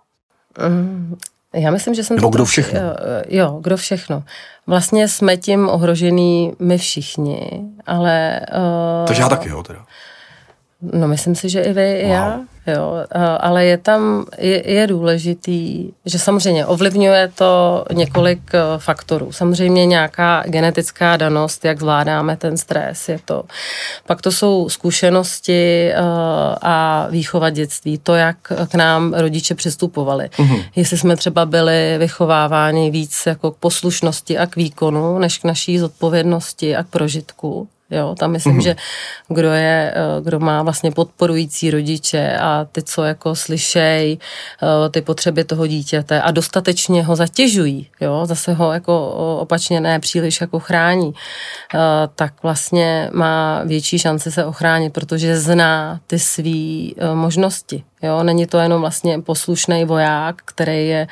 Mm, 0.68 1.16
já 1.54 1.70
myslím, 1.70 1.94
že 1.94 2.04
jsem... 2.04 2.16
Nebo 2.16 2.28
kdo 2.28 2.44
všechno? 2.44 2.80
Jo, 2.80 2.92
jo, 3.28 3.58
kdo 3.62 3.76
všechno. 3.76 4.22
Vlastně 4.66 5.08
jsme 5.08 5.36
tím 5.36 5.68
ohrožený 5.68 6.52
my 6.58 6.78
všichni, 6.78 7.50
ale... 7.86 8.40
Uh, 9.00 9.06
Takže 9.06 9.22
já 9.22 9.28
taky, 9.28 9.48
jo, 9.48 9.62
teda. 9.62 9.86
No 10.92 11.08
myslím 11.08 11.34
si, 11.34 11.48
že 11.48 11.62
i 11.62 11.72
vy, 11.72 11.98
i 12.00 12.04
wow. 12.04 12.12
já, 12.12 12.40
jo, 12.66 13.04
ale 13.40 13.64
je 13.64 13.78
tam, 13.78 14.26
je, 14.38 14.70
je 14.72 14.86
důležitý, 14.86 15.90
že 16.04 16.18
samozřejmě 16.18 16.66
ovlivňuje 16.66 17.32
to 17.34 17.84
několik 17.92 18.54
e, 18.54 18.58
faktorů. 18.78 19.32
Samozřejmě 19.32 19.86
nějaká 19.86 20.44
genetická 20.46 21.16
danost, 21.16 21.64
jak 21.64 21.80
zvládáme 21.80 22.36
ten 22.36 22.56
stres, 22.56 23.08
je 23.08 23.18
to. 23.24 23.44
Pak 24.06 24.22
to 24.22 24.32
jsou 24.32 24.68
zkušenosti 24.68 25.90
e, 25.90 25.94
a 26.62 27.06
výchova 27.10 27.50
dětství, 27.50 27.98
to, 27.98 28.14
jak 28.14 28.36
k 28.68 28.74
nám 28.74 29.14
rodiče 29.14 29.54
přistupovali. 29.54 30.24
Uh-huh. 30.24 30.64
Jestli 30.76 30.98
jsme 30.98 31.16
třeba 31.16 31.46
byli 31.46 31.96
vychováváni 31.98 32.90
víc 32.90 33.22
jako 33.26 33.50
k 33.50 33.56
poslušnosti 33.56 34.38
a 34.38 34.46
k 34.46 34.56
výkonu, 34.56 35.18
než 35.18 35.38
k 35.38 35.44
naší 35.44 35.78
zodpovědnosti 35.78 36.76
a 36.76 36.82
k 36.82 36.86
prožitku. 36.86 37.68
Jo, 37.90 38.14
tam 38.18 38.30
myslím, 38.30 38.58
mm-hmm. 38.58 38.62
že 38.62 38.76
kdo 39.28 39.52
je, 39.52 39.94
eh, 39.96 40.20
kdo 40.22 40.40
má 40.40 40.62
vlastně 40.62 40.90
podporující 40.90 41.70
rodiče 41.70 42.38
a 42.40 42.66
ty, 42.72 42.82
co 42.82 43.04
jako 43.04 43.34
slyšej 43.34 44.18
eh, 44.62 44.90
ty 44.90 45.02
potřeby 45.02 45.44
toho 45.44 45.66
dítěte 45.66 46.22
a 46.22 46.30
dostatečně 46.30 47.02
ho 47.02 47.16
zatěžují, 47.16 47.90
jo, 48.00 48.26
zase 48.26 48.52
ho 48.52 48.72
jako 48.72 49.10
opačně 49.40 49.80
ne 49.80 50.00
příliš 50.00 50.40
jako 50.40 50.60
chrání, 50.60 51.14
eh, 51.74 51.78
tak 52.14 52.42
vlastně 52.42 53.10
má 53.12 53.62
větší 53.64 53.98
šanci 53.98 54.32
se 54.32 54.44
ochránit, 54.44 54.92
protože 54.92 55.40
zná 55.40 56.00
ty 56.06 56.18
své 56.18 56.90
možnosti. 57.14 57.84
Jo, 58.02 58.22
není 58.22 58.46
to 58.46 58.58
jenom 58.58 58.80
vlastně 58.80 59.18
poslušný 59.18 59.84
voják, 59.84 60.42
který 60.44 60.88
je 60.88 61.06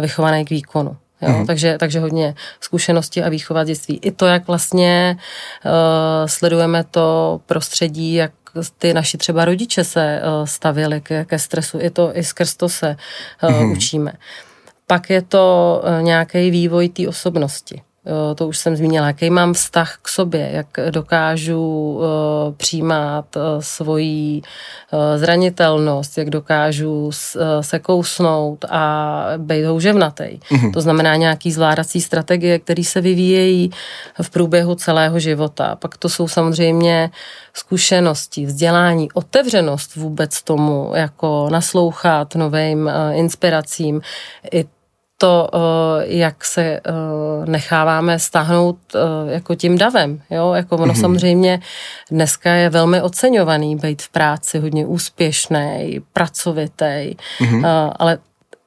vychovaný 0.00 0.44
k 0.44 0.50
výkonu. 0.50 0.96
Jo? 1.22 1.28
Mm. 1.28 1.46
Takže, 1.46 1.78
takže 1.78 2.00
hodně 2.00 2.34
zkušenosti 2.60 3.22
a 3.22 3.28
výchova 3.28 3.64
dětství. 3.64 3.98
I 4.02 4.10
to, 4.10 4.26
jak 4.26 4.46
vlastně 4.46 5.18
uh, 5.64 5.70
sledujeme 6.26 6.84
to 6.84 7.40
prostředí, 7.46 8.14
jak 8.14 8.32
ty 8.78 8.94
naši 8.94 9.18
třeba 9.18 9.44
rodiče 9.44 9.84
se 9.84 10.22
stavěli 10.44 11.00
ke, 11.00 11.24
ke 11.24 11.38
stresu. 11.38 11.78
I 11.80 11.90
to 11.90 12.16
i 12.16 12.24
skrz 12.24 12.56
to 12.56 12.68
se 12.68 12.96
mm-hmm. 13.42 13.72
učíme. 13.72 14.12
Pak 14.86 15.10
je 15.10 15.22
to 15.22 15.82
nějaký 16.00 16.50
vývoj 16.50 16.88
té 16.88 17.08
osobnosti. 17.08 17.82
Eh, 18.08 18.34
to 18.34 18.48
už 18.48 18.58
jsem 18.58 18.76
zmínila, 18.76 19.06
jaký 19.06 19.30
mám 19.30 19.54
vztah 19.54 19.98
k 20.02 20.08
sobě, 20.08 20.50
jak 20.52 20.90
dokážu 20.90 22.00
eh, 22.00 22.52
přijímat 22.56 23.36
eh, 23.36 23.40
svoji 23.60 24.42
zranitelnost, 25.16 26.18
jak 26.18 26.30
dokážu 26.30 27.10
se 27.60 27.78
kousnout 27.78 28.64
a 28.70 29.24
být 29.36 29.64
houževnatý. 29.64 30.24
Mm-hmm. 30.24 30.72
To 30.72 30.80
znamená 30.80 31.16
nějaký 31.16 31.52
zvládací 31.52 32.00
strategie, 32.00 32.58
které 32.58 32.84
se 32.84 33.00
vyvíjejí 33.00 33.70
v 34.22 34.30
průběhu 34.30 34.74
celého 34.74 35.18
života. 35.18 35.76
Pak 35.76 35.96
to 35.96 36.08
jsou 36.08 36.28
samozřejmě 36.28 37.10
zkušenosti, 37.54 38.46
vzdělání, 38.46 39.12
otevřenost 39.12 39.96
vůbec 39.96 40.42
tomu, 40.42 40.92
jako 40.94 41.48
naslouchat 41.50 42.34
novým 42.34 42.90
inspiracím. 43.12 44.00
I 44.52 44.64
to, 45.18 45.48
eh, 45.54 45.58
jak 46.06 46.44
se 46.44 46.62
eh, 46.62 46.80
necháváme 47.44 48.18
stáhnout 48.18 48.78
eh, 48.94 49.32
jako 49.32 49.54
tím 49.54 49.78
davem. 49.78 50.22
Jo? 50.30 50.52
Jako 50.52 50.76
ono 50.76 50.92
mm-hmm. 50.92 51.00
samozřejmě 51.00 51.60
dneska 52.10 52.52
je 52.52 52.70
velmi 52.70 53.02
oceňovaný 53.02 53.76
být 53.76 54.02
v 54.02 54.08
práci, 54.08 54.58
hodně 54.58 54.86
úspěšný, 54.86 56.00
pracovitý, 56.12 57.16
mm-hmm. 57.40 57.92
ale 57.96 58.18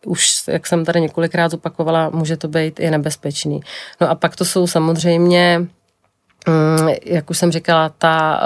už, 0.05 0.43
jak 0.48 0.67
jsem 0.67 0.86
tady 0.86 1.01
několikrát 1.01 1.53
opakovala, 1.53 2.10
může 2.10 2.38
to 2.38 2.48
být 2.48 2.79
i 2.79 2.91
nebezpečný. 2.91 3.62
No 4.01 4.10
a 4.10 4.15
pak 4.15 4.36
to 4.36 4.46
jsou 4.46 4.67
samozřejmě, 4.67 5.62
mm, 6.48 6.89
jak 7.05 7.29
už 7.29 7.38
jsem 7.38 7.51
říkala, 7.51 7.89
ta, 7.89 8.41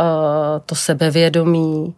to 0.65 0.75
sebevědomí 0.75 1.95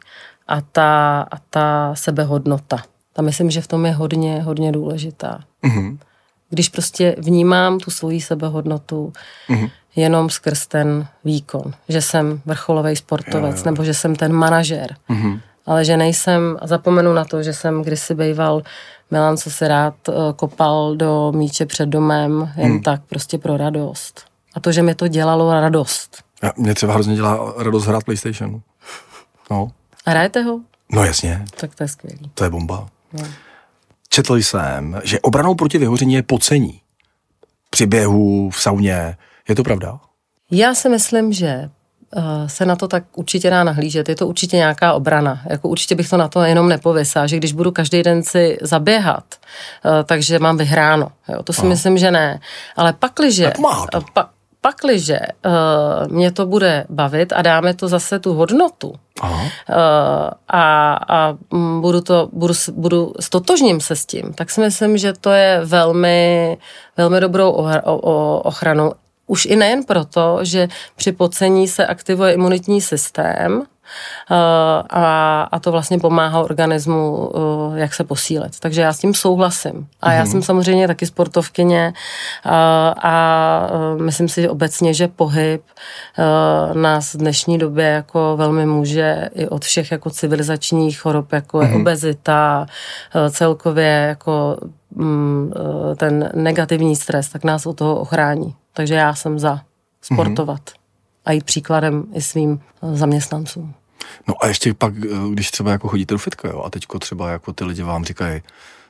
a 0.47 0.61
ta, 0.61 1.21
a 1.31 1.37
ta 1.49 1.95
sebehodnota. 1.95 2.83
Ta 3.17 3.23
myslím, 3.23 3.51
že 3.51 3.61
v 3.61 3.67
tom 3.67 3.85
je 3.85 3.91
hodně, 3.91 4.41
hodně 4.41 4.71
důležitá. 4.71 5.39
Mm-hmm. 5.63 5.97
Když 6.49 6.69
prostě 6.69 7.15
vnímám 7.17 7.79
tu 7.79 7.91
svoji 7.91 8.21
sebehodnotu 8.21 9.13
mm-hmm. 9.49 9.69
jenom 9.95 10.29
skrz 10.29 10.67
ten 10.67 11.07
výkon, 11.25 11.73
že 11.89 12.01
jsem 12.01 12.41
vrcholový 12.45 12.95
sportovec 12.95 13.55
jo, 13.55 13.61
jo. 13.65 13.71
nebo 13.71 13.83
že 13.83 13.93
jsem 13.93 14.15
ten 14.15 14.33
manažer, 14.33 14.95
mm-hmm. 15.09 15.39
ale 15.65 15.85
že 15.85 15.97
nejsem, 15.97 16.57
a 16.61 16.67
zapomenu 16.67 17.13
na 17.13 17.25
to, 17.25 17.43
že 17.43 17.53
jsem 17.53 17.81
kdysi 17.81 18.15
býval 18.15 18.61
Milan, 19.11 19.37
co 19.37 19.51
se 19.51 19.67
rád 19.67 19.95
eh, 20.09 20.13
kopal 20.35 20.95
do 20.95 21.31
míče 21.35 21.65
před 21.65 21.89
domem, 21.89 22.53
jen 22.57 22.71
mm. 22.71 22.81
tak 22.81 23.01
prostě 23.09 23.37
pro 23.37 23.57
radost. 23.57 24.25
A 24.53 24.59
to, 24.59 24.71
že 24.71 24.83
mi 24.83 24.95
to 24.95 25.07
dělalo 25.07 25.51
radost. 25.61 26.23
Já, 26.43 26.51
mě 26.57 26.73
třeba 26.73 26.93
hrozně 26.93 27.15
dělá 27.15 27.53
radost 27.57 27.85
hrát 27.85 28.03
PlayStation. 28.03 28.61
No. 29.51 29.71
A 30.05 30.09
hrajete 30.09 30.41
ho? 30.41 30.59
No 30.91 31.05
jasně. 31.05 31.45
Tak 31.59 31.75
to 31.75 31.83
je 31.83 31.87
skvělý. 31.87 32.31
To 32.33 32.43
je 32.43 32.49
bomba. 32.49 32.87
Četl 34.09 34.35
jsem, 34.35 35.01
že 35.03 35.19
obranou 35.19 35.55
proti 35.55 35.77
vyhoření 35.77 36.13
je 36.13 36.23
pocení. 36.23 36.81
Při 37.69 37.85
běhu, 37.85 38.49
v 38.49 38.61
sauně. 38.61 39.17
Je 39.49 39.55
to 39.55 39.63
pravda? 39.63 39.99
Já 40.51 40.75
si 40.75 40.89
myslím, 40.89 41.33
že 41.33 41.47
eh, 41.47 41.69
se 42.49 42.65
na 42.65 42.75
to 42.75 42.87
tak 42.87 43.03
určitě 43.15 43.49
dá 43.49 43.63
nahlížet. 43.63 44.09
Je 44.09 44.15
to 44.15 44.27
určitě 44.27 44.57
nějaká 44.57 44.93
obrana. 44.93 45.41
Jako 45.49 45.69
určitě 45.69 45.95
bych 45.95 46.09
to 46.09 46.17
na 46.17 46.27
to 46.27 46.41
jenom 46.41 46.69
nepověsal, 46.69 47.27
že 47.27 47.37
když 47.37 47.53
budu 47.53 47.71
každý 47.71 48.03
den 48.03 48.23
si 48.23 48.57
zaběhat, 48.61 49.25
eh, 49.85 50.03
takže 50.03 50.39
mám 50.39 50.57
vyhráno. 50.57 51.11
Jo, 51.29 51.43
to 51.43 51.53
si 51.53 51.61
Aha. 51.61 51.69
myslím, 51.69 51.97
že 51.97 52.11
ne. 52.11 52.39
Ale 52.75 52.93
pakliže... 52.93 53.51
Pa, 54.13 54.29
pakliže 54.67 55.19
uh, 55.19 56.11
mě 56.11 56.31
to 56.31 56.45
bude 56.45 56.85
bavit 56.89 57.33
a 57.35 57.41
dáme 57.41 57.73
to 57.73 57.87
zase 57.87 58.19
tu 58.19 58.33
hodnotu 58.33 58.93
Aha. 59.21 59.43
Uh, 59.43 59.49
a, 60.47 60.93
a 61.07 61.37
budu, 61.79 62.01
to, 62.01 62.29
budu, 62.33 62.53
budu 62.71 63.13
stotožním 63.19 63.79
se 63.81 63.95
s 63.95 64.05
tím, 64.05 64.33
tak 64.35 64.51
si 64.51 64.61
myslím, 64.61 64.97
že 64.97 65.13
to 65.13 65.31
je 65.31 65.61
velmi, 65.65 66.57
velmi 66.97 67.19
dobrou 67.19 67.51
ochranou. 68.43 68.93
Už 69.27 69.45
i 69.45 69.55
nejen 69.55 69.83
proto, 69.83 70.39
že 70.41 70.67
při 70.95 71.11
pocení 71.11 71.67
se 71.67 71.87
aktivuje 71.87 72.33
imunitní 72.33 72.81
systém, 72.81 73.63
a, 74.89 75.41
a 75.51 75.59
to 75.59 75.71
vlastně 75.71 75.99
pomáhá 75.99 76.39
organismu, 76.39 77.31
eh, 77.75 77.79
jak 77.79 77.93
se 77.93 78.03
posílit. 78.03 78.59
Takže 78.59 78.81
já 78.81 78.93
s 78.93 78.99
tím 78.99 79.13
souhlasím. 79.13 79.87
A 80.01 80.11
já 80.11 80.23
mm. 80.23 80.31
jsem 80.31 80.43
samozřejmě 80.43 80.87
taky 80.87 81.05
sportovkyně 81.05 81.93
a, 82.43 82.95
eh, 82.97 83.07
a 83.07 83.69
myslím 84.01 84.29
si 84.29 84.41
že 84.41 84.49
obecně, 84.49 84.93
že 84.93 85.07
pohyb 85.07 85.61
nás 86.73 87.13
v 87.13 87.17
dnešní 87.17 87.57
době 87.57 87.85
jako 87.85 88.37
velmi 88.37 88.65
může 88.65 89.29
i 89.33 89.47
od 89.47 89.65
všech 89.65 89.91
jako 89.91 90.09
civilizačních 90.09 90.99
chorob, 90.99 91.31
jako 91.31 91.61
je 91.61 91.67
mm. 91.67 91.81
obezita, 91.81 92.65
celkově 93.29 94.05
jako 94.07 94.57
mm, 94.95 95.53
ten 95.97 96.31
negativní 96.35 96.95
stres, 96.95 97.29
tak 97.29 97.43
nás 97.43 97.65
od 97.65 97.77
toho 97.77 97.95
ochrání. 97.95 98.55
Takže 98.73 98.95
já 98.95 99.15
jsem 99.15 99.39
za 99.39 99.59
sportovat. 100.01 100.59
Mm 100.59 100.86
a 101.27 101.31
jít 101.31 101.43
příkladem 101.43 102.03
i 102.13 102.21
svým 102.21 102.59
zaměstnancům. 102.93 103.73
No 104.27 104.43
a 104.43 104.47
ještě 104.47 104.73
pak, 104.73 104.93
když 105.31 105.51
třeba 105.51 105.71
jako 105.71 105.87
chodíte 105.87 106.13
do 106.13 106.17
fitka, 106.17 106.47
jo, 106.47 106.63
a 106.65 106.69
teďko 106.69 106.99
třeba 106.99 107.29
jako 107.29 107.53
ty 107.53 107.63
lidi 107.63 107.83
vám 107.83 108.05
říkají, 108.05 108.41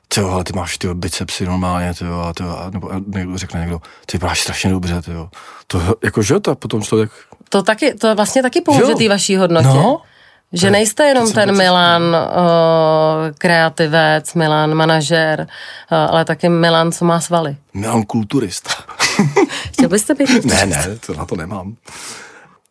ty 0.08 0.22
ale 0.22 0.44
ty 0.44 0.54
máš 0.54 0.78
ty 0.78 0.94
bicepsy 0.94 1.46
normálně, 1.46 1.94
ty 1.94 2.06
a, 2.06 2.34
tyjo, 2.34 2.50
a 2.50 2.70
nebo 2.70 2.92
někdo 3.08 3.38
řekne 3.38 3.60
někdo, 3.60 3.82
ty 4.06 4.20
máš 4.22 4.42
strašně 4.42 4.70
dobře, 4.70 5.02
ty 5.02 5.12
jo. 5.12 5.30
To 5.68 5.96
jako, 6.04 6.22
že 6.22 6.40
to 6.40 6.56
potom 6.56 6.82
člověk... 6.82 7.12
To 7.50 7.64
taky, 7.64 7.94
to 7.94 8.16
vlastně 8.16 8.42
taky 8.42 8.62
pomůže 8.62 8.96
té 8.96 9.10
vaší 9.10 9.36
hodnotě. 9.36 9.68
No, 9.68 10.02
že 10.54 10.72
nejste 10.72 11.04
jenom 11.04 11.32
ten 11.32 11.58
Milan 11.58 12.04
uh, 12.04 12.16
kreativec, 13.38 14.34
Milan 14.34 14.74
manažer, 14.74 15.42
uh, 15.42 15.98
ale 15.98 16.26
taky 16.26 16.50
Milan, 16.50 16.92
co 16.92 17.06
má 17.06 17.20
svaly. 17.20 17.56
Milan 17.74 18.04
kulturista. 18.04 18.70
Chtěl 19.74 19.90
byste 19.90 20.16
být? 20.16 20.46
ne, 20.46 20.66
ne, 20.66 20.98
to 21.06 21.14
na 21.14 21.26
to 21.26 21.36
nemám. 21.36 21.76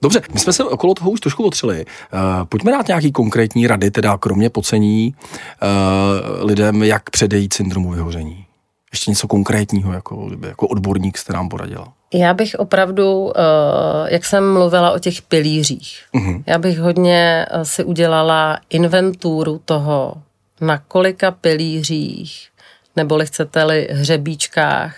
Dobře, 0.03 0.21
my 0.35 0.41
jsme 0.41 0.53
se 0.53 0.65
okolo 0.65 0.95
toho 0.95 1.11
už 1.11 1.21
trošku 1.21 1.47
otřeli. 1.47 1.85
Uh, 1.85 2.21
pojďme 2.45 2.73
dát 2.73 2.89
nějaký 2.89 3.13
konkrétní 3.13 3.67
rady, 3.67 3.91
teda 3.91 4.19
kromě 4.19 4.51
pocení 4.51 5.15
uh, 5.15 6.49
lidem, 6.49 6.83
jak 6.83 7.11
předejít 7.11 7.53
syndromu 7.53 7.91
vyhoření. 7.91 8.47
Ještě 8.93 9.11
něco 9.11 9.29
konkrétního, 9.29 9.93
jako, 9.93 10.31
jako 10.47 10.69
odborník 10.69 11.19
jste 11.19 11.33
nám 11.33 11.49
poradila. 11.49 11.93
Já 12.15 12.35
bych 12.35 12.55
opravdu, 12.59 13.33
eh, 13.37 14.15
jak 14.15 14.25
jsem 14.25 14.53
mluvila 14.53 14.93
o 14.93 14.99
těch 14.99 15.23
pilířích, 15.23 16.03
uh-huh. 16.15 16.43
já 16.47 16.59
bych 16.59 16.79
hodně 16.79 17.47
si 17.63 17.85
udělala 17.85 18.59
inventuru 18.71 19.61
toho, 19.65 20.15
na 20.61 20.79
kolika 20.79 21.31
pilířích, 21.31 22.49
neboli 22.97 23.27
chcete-li 23.27 23.89
hřebíčkách, 23.91 24.97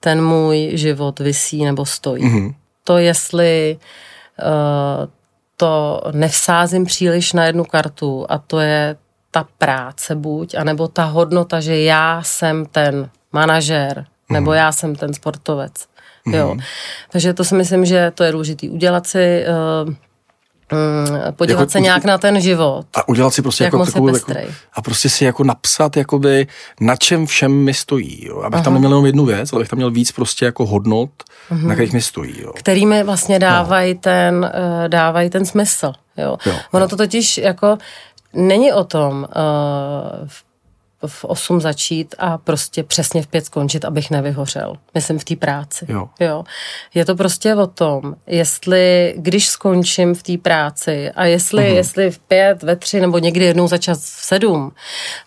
ten 0.00 0.24
můj 0.24 0.70
život 0.74 1.18
vysí 1.18 1.64
nebo 1.64 1.86
stojí. 1.86 2.24
Uh-huh. 2.24 2.54
To, 2.84 2.98
jestli 2.98 3.76
uh, 3.76 3.82
to 5.56 6.02
nevsázím 6.12 6.84
příliš 6.84 7.32
na 7.32 7.44
jednu 7.44 7.64
kartu 7.64 8.26
a 8.28 8.38
to 8.38 8.60
je 8.60 8.96
ta 9.30 9.46
práce 9.58 10.14
buď, 10.14 10.54
anebo 10.54 10.88
ta 10.88 11.04
hodnota, 11.04 11.60
že 11.60 11.82
já 11.82 12.22
jsem 12.22 12.66
ten 12.66 13.10
manažer, 13.32 14.06
nebo 14.30 14.52
já 14.52 14.72
jsem 14.72 14.96
ten 14.96 15.14
sportovec. 15.14 15.72
Jo. 16.26 16.56
Takže 17.10 17.34
to 17.34 17.44
si 17.44 17.54
myslím, 17.54 17.84
že 17.84 18.12
to 18.14 18.24
je 18.24 18.32
důležité. 18.32 18.68
Udělat 18.70 19.06
si 19.06 19.44
uh, 19.86 19.94
podívat 21.36 21.60
jako, 21.60 21.70
se 21.70 21.80
nějak 21.80 22.04
na 22.04 22.18
ten 22.18 22.40
život. 22.40 22.86
A 22.94 23.08
udělat 23.08 23.34
si 23.34 23.42
prostě 23.42 23.64
jako 23.64 23.86
takovou, 23.86 24.08
jako, 24.14 24.32
a 24.72 24.82
prostě 24.82 25.08
si 25.08 25.24
jako 25.24 25.44
napsat, 25.44 25.96
jakoby, 25.96 26.46
na 26.80 26.96
čem 26.96 27.26
všem 27.26 27.52
mi 27.52 27.74
stojí. 27.74 28.26
Jo. 28.26 28.40
Abych 28.40 28.54
Aha. 28.54 28.64
tam 28.64 28.72
neměl 28.72 28.90
jenom 28.90 29.06
jednu 29.06 29.24
věc, 29.24 29.52
ale 29.52 29.62
bych 29.62 29.68
tam 29.68 29.76
měl 29.76 29.90
víc 29.90 30.12
prostě 30.12 30.44
jako 30.44 30.66
hodnot, 30.66 31.10
uh-huh. 31.50 31.66
na 31.66 31.74
kterých 31.74 31.92
mi 31.92 32.02
stojí. 32.02 32.34
Jo. 32.42 32.52
Který 32.54 32.86
mi 32.86 33.02
vlastně 33.02 33.38
dávají 33.38 33.94
no. 33.94 34.00
ten, 34.00 34.50
uh, 34.54 34.88
dávají 34.88 35.30
ten 35.30 35.46
smysl. 35.46 35.92
Jo. 36.16 36.36
Jo, 36.46 36.52
ono 36.72 36.84
jo. 36.84 36.88
to 36.88 36.96
totiž 36.96 37.38
jako 37.38 37.78
není 38.34 38.72
o 38.72 38.84
tom 38.84 39.26
uh, 39.36 40.28
v 41.06 41.24
8 41.24 41.60
začít 41.60 42.14
a 42.18 42.38
prostě 42.38 42.82
přesně 42.82 43.22
v 43.22 43.26
5 43.26 43.44
skončit, 43.44 43.84
abych 43.84 44.10
nevyhořel. 44.10 44.76
Myslím 44.94 45.18
v 45.18 45.24
té 45.24 45.36
práci. 45.36 45.86
Jo. 45.88 46.08
jo. 46.20 46.44
Je 46.94 47.04
to 47.04 47.16
prostě 47.16 47.54
o 47.54 47.66
tom, 47.66 48.14
jestli, 48.26 49.14
když 49.16 49.48
skončím 49.48 50.14
v 50.14 50.22
té 50.22 50.38
práci 50.38 51.10
a 51.10 51.24
jestli, 51.24 51.62
uh-huh. 51.62 51.74
jestli 51.74 52.10
v 52.10 52.18
5, 52.18 52.62
ve 52.62 52.76
3 52.76 53.00
nebo 53.00 53.18
někdy 53.18 53.44
jednou 53.44 53.68
za 53.68 53.78
čas 53.78 54.00
v 54.00 54.24
7, 54.24 54.72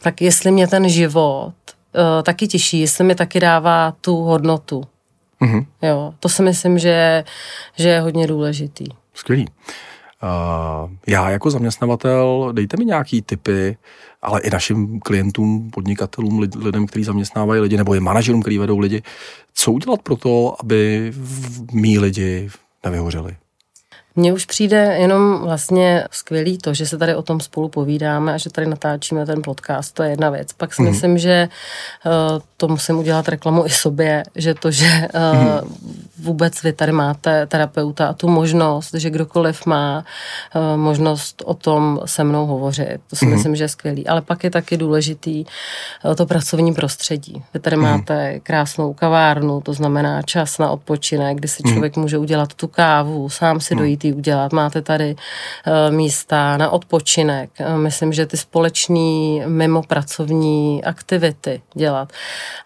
tak 0.01 0.21
jestli 0.21 0.51
mě 0.51 0.67
ten 0.67 0.89
život 0.89 1.53
uh, 1.95 2.23
taky 2.23 2.47
těší, 2.47 2.79
jestli 2.79 3.03
mi 3.03 3.15
taky 3.15 3.39
dává 3.39 3.93
tu 4.01 4.15
hodnotu. 4.15 4.83
Uh-huh. 5.41 5.65
Jo, 5.81 6.13
to 6.19 6.29
si 6.29 6.43
myslím, 6.43 6.79
že, 6.79 7.23
že 7.75 7.89
je 7.89 8.01
hodně 8.01 8.27
důležitý. 8.27 8.85
Skvělý. 9.13 9.47
Uh, 10.23 10.91
já 11.07 11.29
jako 11.29 11.51
zaměstnavatel, 11.51 12.49
dejte 12.51 12.77
mi 12.77 12.85
nějaký 12.85 13.21
typy, 13.21 13.77
ale 14.21 14.41
i 14.41 14.49
našim 14.49 14.99
klientům, 14.99 15.71
podnikatelům, 15.71 16.39
lidem, 16.39 16.87
kteří 16.87 17.03
zaměstnávají 17.03 17.61
lidi, 17.61 17.77
nebo 17.77 17.95
i 17.95 17.99
manažerům, 17.99 18.41
kteří 18.41 18.57
vedou 18.57 18.79
lidi, 18.79 19.03
co 19.53 19.71
udělat 19.71 20.01
pro 20.01 20.15
to, 20.15 20.55
aby 20.59 21.11
mý 21.73 21.99
lidi 21.99 22.49
nevyhořeli? 22.85 23.35
Mně 24.15 24.33
už 24.33 24.45
přijde 24.45 24.95
jenom 24.99 25.39
vlastně 25.41 26.03
skvělý 26.11 26.57
to, 26.57 26.73
že 26.73 26.85
se 26.85 26.97
tady 26.97 27.15
o 27.15 27.21
tom 27.21 27.39
spolu 27.39 27.69
povídáme 27.69 28.33
a 28.33 28.37
že 28.37 28.49
tady 28.49 28.67
natáčíme 28.67 29.25
ten 29.25 29.41
podcast, 29.43 29.93
to 29.93 30.03
je 30.03 30.09
jedna 30.09 30.29
věc. 30.29 30.53
Pak 30.53 30.73
si 30.73 30.81
mm. 30.81 30.89
myslím, 30.89 31.17
že 31.17 31.49
uh, 32.05 32.11
to 32.57 32.67
musím 32.67 32.99
udělat 32.99 33.29
reklamu 33.29 33.65
i 33.65 33.69
sobě, 33.69 34.23
že 34.35 34.53
to, 34.53 34.71
že 34.71 35.07
uh, 35.33 35.41
mm. 35.41 35.75
vůbec 36.19 36.63
vy 36.63 36.73
tady 36.73 36.91
máte 36.91 37.47
terapeuta 37.47 38.07
a 38.07 38.13
tu 38.13 38.27
možnost, 38.27 38.93
že 38.93 39.09
kdokoliv 39.09 39.65
má 39.65 40.05
uh, 40.55 40.77
možnost 40.77 41.43
o 41.45 41.53
tom 41.53 41.99
se 42.05 42.23
mnou 42.23 42.45
hovořit, 42.45 42.99
to 43.09 43.15
si 43.15 43.25
mm. 43.25 43.31
myslím, 43.31 43.55
že 43.55 43.63
je 43.63 43.69
skvělý. 43.69 44.07
Ale 44.07 44.21
pak 44.21 44.43
je 44.43 44.49
taky 44.49 44.77
důležitý 44.77 45.45
uh, 46.05 46.15
to 46.15 46.25
pracovní 46.25 46.73
prostředí. 46.73 47.43
Vy 47.53 47.59
tady 47.59 47.75
mm. 47.75 47.81
máte 47.83 48.39
krásnou 48.39 48.93
kavárnu, 48.93 49.61
to 49.61 49.73
znamená 49.73 50.21
čas 50.21 50.57
na 50.57 50.69
odpočinek, 50.69 51.37
kdy 51.37 51.47
si 51.47 51.63
člověk 51.63 51.95
mm. 51.95 52.01
může 52.01 52.17
udělat 52.17 52.53
tu 52.53 52.67
kávu, 52.67 53.29
sám 53.29 53.59
si 53.59 53.75
mm. 53.75 53.79
dojít 53.79 54.02
důležitý 54.03 54.13
udělat. 54.13 54.53
Máte 54.53 54.81
tady 54.81 55.15
uh, 55.15 55.95
místa 55.95 56.57
na 56.57 56.69
odpočinek. 56.69 57.49
Uh, 57.59 57.77
myslím, 57.77 58.13
že 58.13 58.25
ty 58.25 58.37
společný 58.37 59.41
mimo 59.47 59.83
pracovní 59.83 60.83
aktivity 60.83 61.61
dělat. 61.73 62.11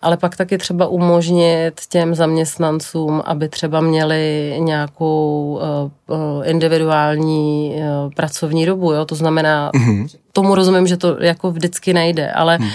Ale 0.02 0.18
pak 0.18 0.36
taky 0.36 0.58
třeba 0.58 0.88
umožnit 0.88 1.82
těm 1.90 2.16
zaměstnancům, 2.16 3.22
aby 3.26 3.50
třeba 3.50 3.82
měli 3.82 4.56
nějakou 4.60 5.60
uh, 6.08 6.48
individuální 6.48 7.76
pracovní 8.16 8.66
dobu. 8.66 8.94
Jo? 8.94 9.06
To 9.06 9.16
znamená, 9.16 9.72
mm-hmm 9.72 10.27
tomu 10.38 10.56
rozumím, 10.56 10.88
že 10.88 10.98
to 10.98 11.18
jako 11.18 11.52
vždycky 11.52 11.94
nejde, 11.94 12.32
ale 12.32 12.58
hmm. 12.58 12.70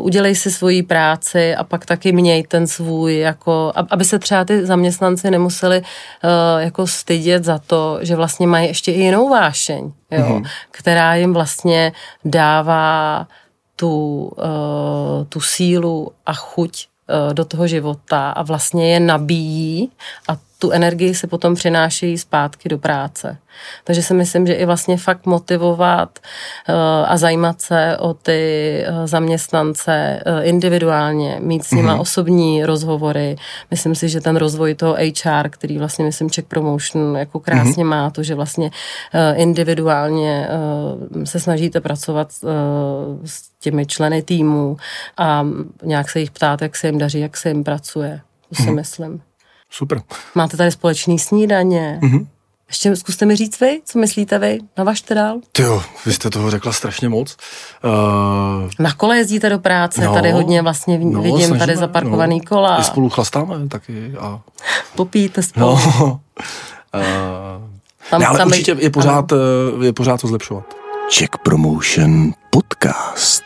udělej 0.00 0.34
si 0.34 0.50
svoji 0.50 0.82
práci 0.82 1.54
a 1.54 1.64
pak 1.64 1.86
taky 1.86 2.12
měj 2.12 2.42
ten 2.48 2.66
svůj, 2.66 3.18
jako, 3.18 3.72
aby 3.90 4.04
se 4.04 4.18
třeba 4.18 4.44
ty 4.44 4.66
zaměstnanci 4.66 5.30
nemuseli 5.30 5.80
uh, 5.80 6.62
jako 6.62 6.86
stydět 6.86 7.44
za 7.44 7.58
to, 7.58 7.98
že 8.00 8.16
vlastně 8.16 8.46
mají 8.46 8.66
ještě 8.68 8.92
i 8.92 9.00
jinou 9.00 9.28
vášeň, 9.28 9.92
jo, 10.10 10.24
hmm. 10.24 10.44
která 10.70 11.14
jim 11.14 11.32
vlastně 11.32 11.92
dává 12.24 13.26
tu, 13.76 14.24
uh, 14.36 15.24
tu 15.28 15.40
sílu 15.40 16.12
a 16.26 16.34
chuť 16.34 16.86
do 17.32 17.44
toho 17.44 17.66
života 17.66 18.30
a 18.30 18.42
vlastně 18.42 18.92
je 18.92 19.00
nabíjí 19.00 19.90
a 20.28 20.32
tu 20.62 20.70
energii 20.70 21.14
se 21.14 21.26
potom 21.26 21.54
přinášejí 21.54 22.18
zpátky 22.18 22.68
do 22.68 22.78
práce. 22.78 23.36
Takže 23.84 24.02
si 24.02 24.14
myslím, 24.14 24.46
že 24.46 24.54
i 24.54 24.66
vlastně 24.66 24.96
fakt 24.96 25.26
motivovat 25.26 26.18
uh, 26.18 26.74
a 27.06 27.16
zajímat 27.16 27.60
se 27.60 27.96
o 28.00 28.14
ty 28.14 28.84
uh, 28.88 29.06
zaměstnance 29.06 30.22
uh, 30.26 30.46
individuálně, 30.46 31.36
mít 31.40 31.64
s 31.64 31.70
nima 31.70 31.96
mm-hmm. 31.96 32.00
osobní 32.00 32.64
rozhovory. 32.64 33.36
Myslím 33.70 33.94
si, 33.94 34.08
že 34.08 34.20
ten 34.20 34.36
rozvoj 34.36 34.74
toho 34.74 34.94
HR, 34.94 35.48
který 35.48 35.78
vlastně 35.78 36.04
myslím 36.04 36.30
Czech 36.30 36.44
Promotion 36.44 37.16
jako 37.16 37.40
krásně 37.40 37.84
mm-hmm. 37.84 37.88
má, 37.88 38.10
to, 38.10 38.22
že 38.22 38.34
vlastně 38.34 38.70
individuálně 39.34 40.48
se 41.24 41.40
snažíte 41.40 41.80
pracovat 41.80 42.32
s 43.24 43.50
těmi 43.60 43.86
členy 43.86 44.22
týmu 44.22 44.76
a 45.16 45.46
nějak 45.82 46.10
se 46.10 46.20
jich 46.20 46.30
ptát, 46.30 46.62
jak 46.62 46.76
se 46.76 46.88
jim 46.88 46.98
daří, 46.98 47.20
jak 47.20 47.36
se 47.36 47.48
jim 47.48 47.64
pracuje. 47.64 48.20
To 48.48 48.54
si 48.54 48.62
mm-hmm. 48.62 48.74
myslím. 48.74 49.22
Super. 49.74 50.02
Máte 50.34 50.56
tady 50.56 50.70
společný 50.70 51.18
snídaně. 51.18 52.00
Mm-hmm. 52.02 52.26
Ještě 52.68 52.96
zkuste 52.96 53.26
mi 53.26 53.36
říct 53.36 53.60
vy, 53.60 53.80
co 53.84 53.98
myslíte 53.98 54.38
vy? 54.38 54.58
Navažte 54.78 55.14
dál. 55.14 55.38
Jo, 55.58 55.82
vy 56.06 56.12
jste 56.12 56.30
toho 56.30 56.50
řekla 56.50 56.72
strašně 56.72 57.08
moc. 57.08 57.36
Uh, 57.84 58.70
Na 58.78 58.92
kole 58.92 59.16
jezdíte 59.16 59.50
do 59.50 59.58
práce, 59.58 60.04
no, 60.04 60.14
tady 60.14 60.30
hodně 60.30 60.62
vlastně 60.62 60.98
no, 60.98 61.22
vidím 61.22 61.38
snažíme, 61.38 61.58
tady 61.58 61.76
zaparkovaný 61.76 62.38
no, 62.38 62.44
kola. 62.48 62.80
I 62.80 62.84
spolu 62.84 63.08
chlastáme 63.08 63.68
taky. 63.68 64.12
A... 64.20 64.40
Popíte 64.96 65.42
spolu. 65.42 65.66
No. 65.66 65.80
Uh, 66.04 67.00
tam, 68.10 68.20
ne, 68.20 68.26
ale 68.26 68.38
tam 68.38 68.48
určitě 68.48 68.76
je 68.78 68.90
pořád, 68.90 69.32
ano. 69.32 69.84
je 69.84 69.92
pořád 69.92 70.20
to 70.20 70.28
zlepšovat. 70.28 70.74
Czech 71.08 71.28
Promotion 71.42 72.32
Podcast. 72.50 73.44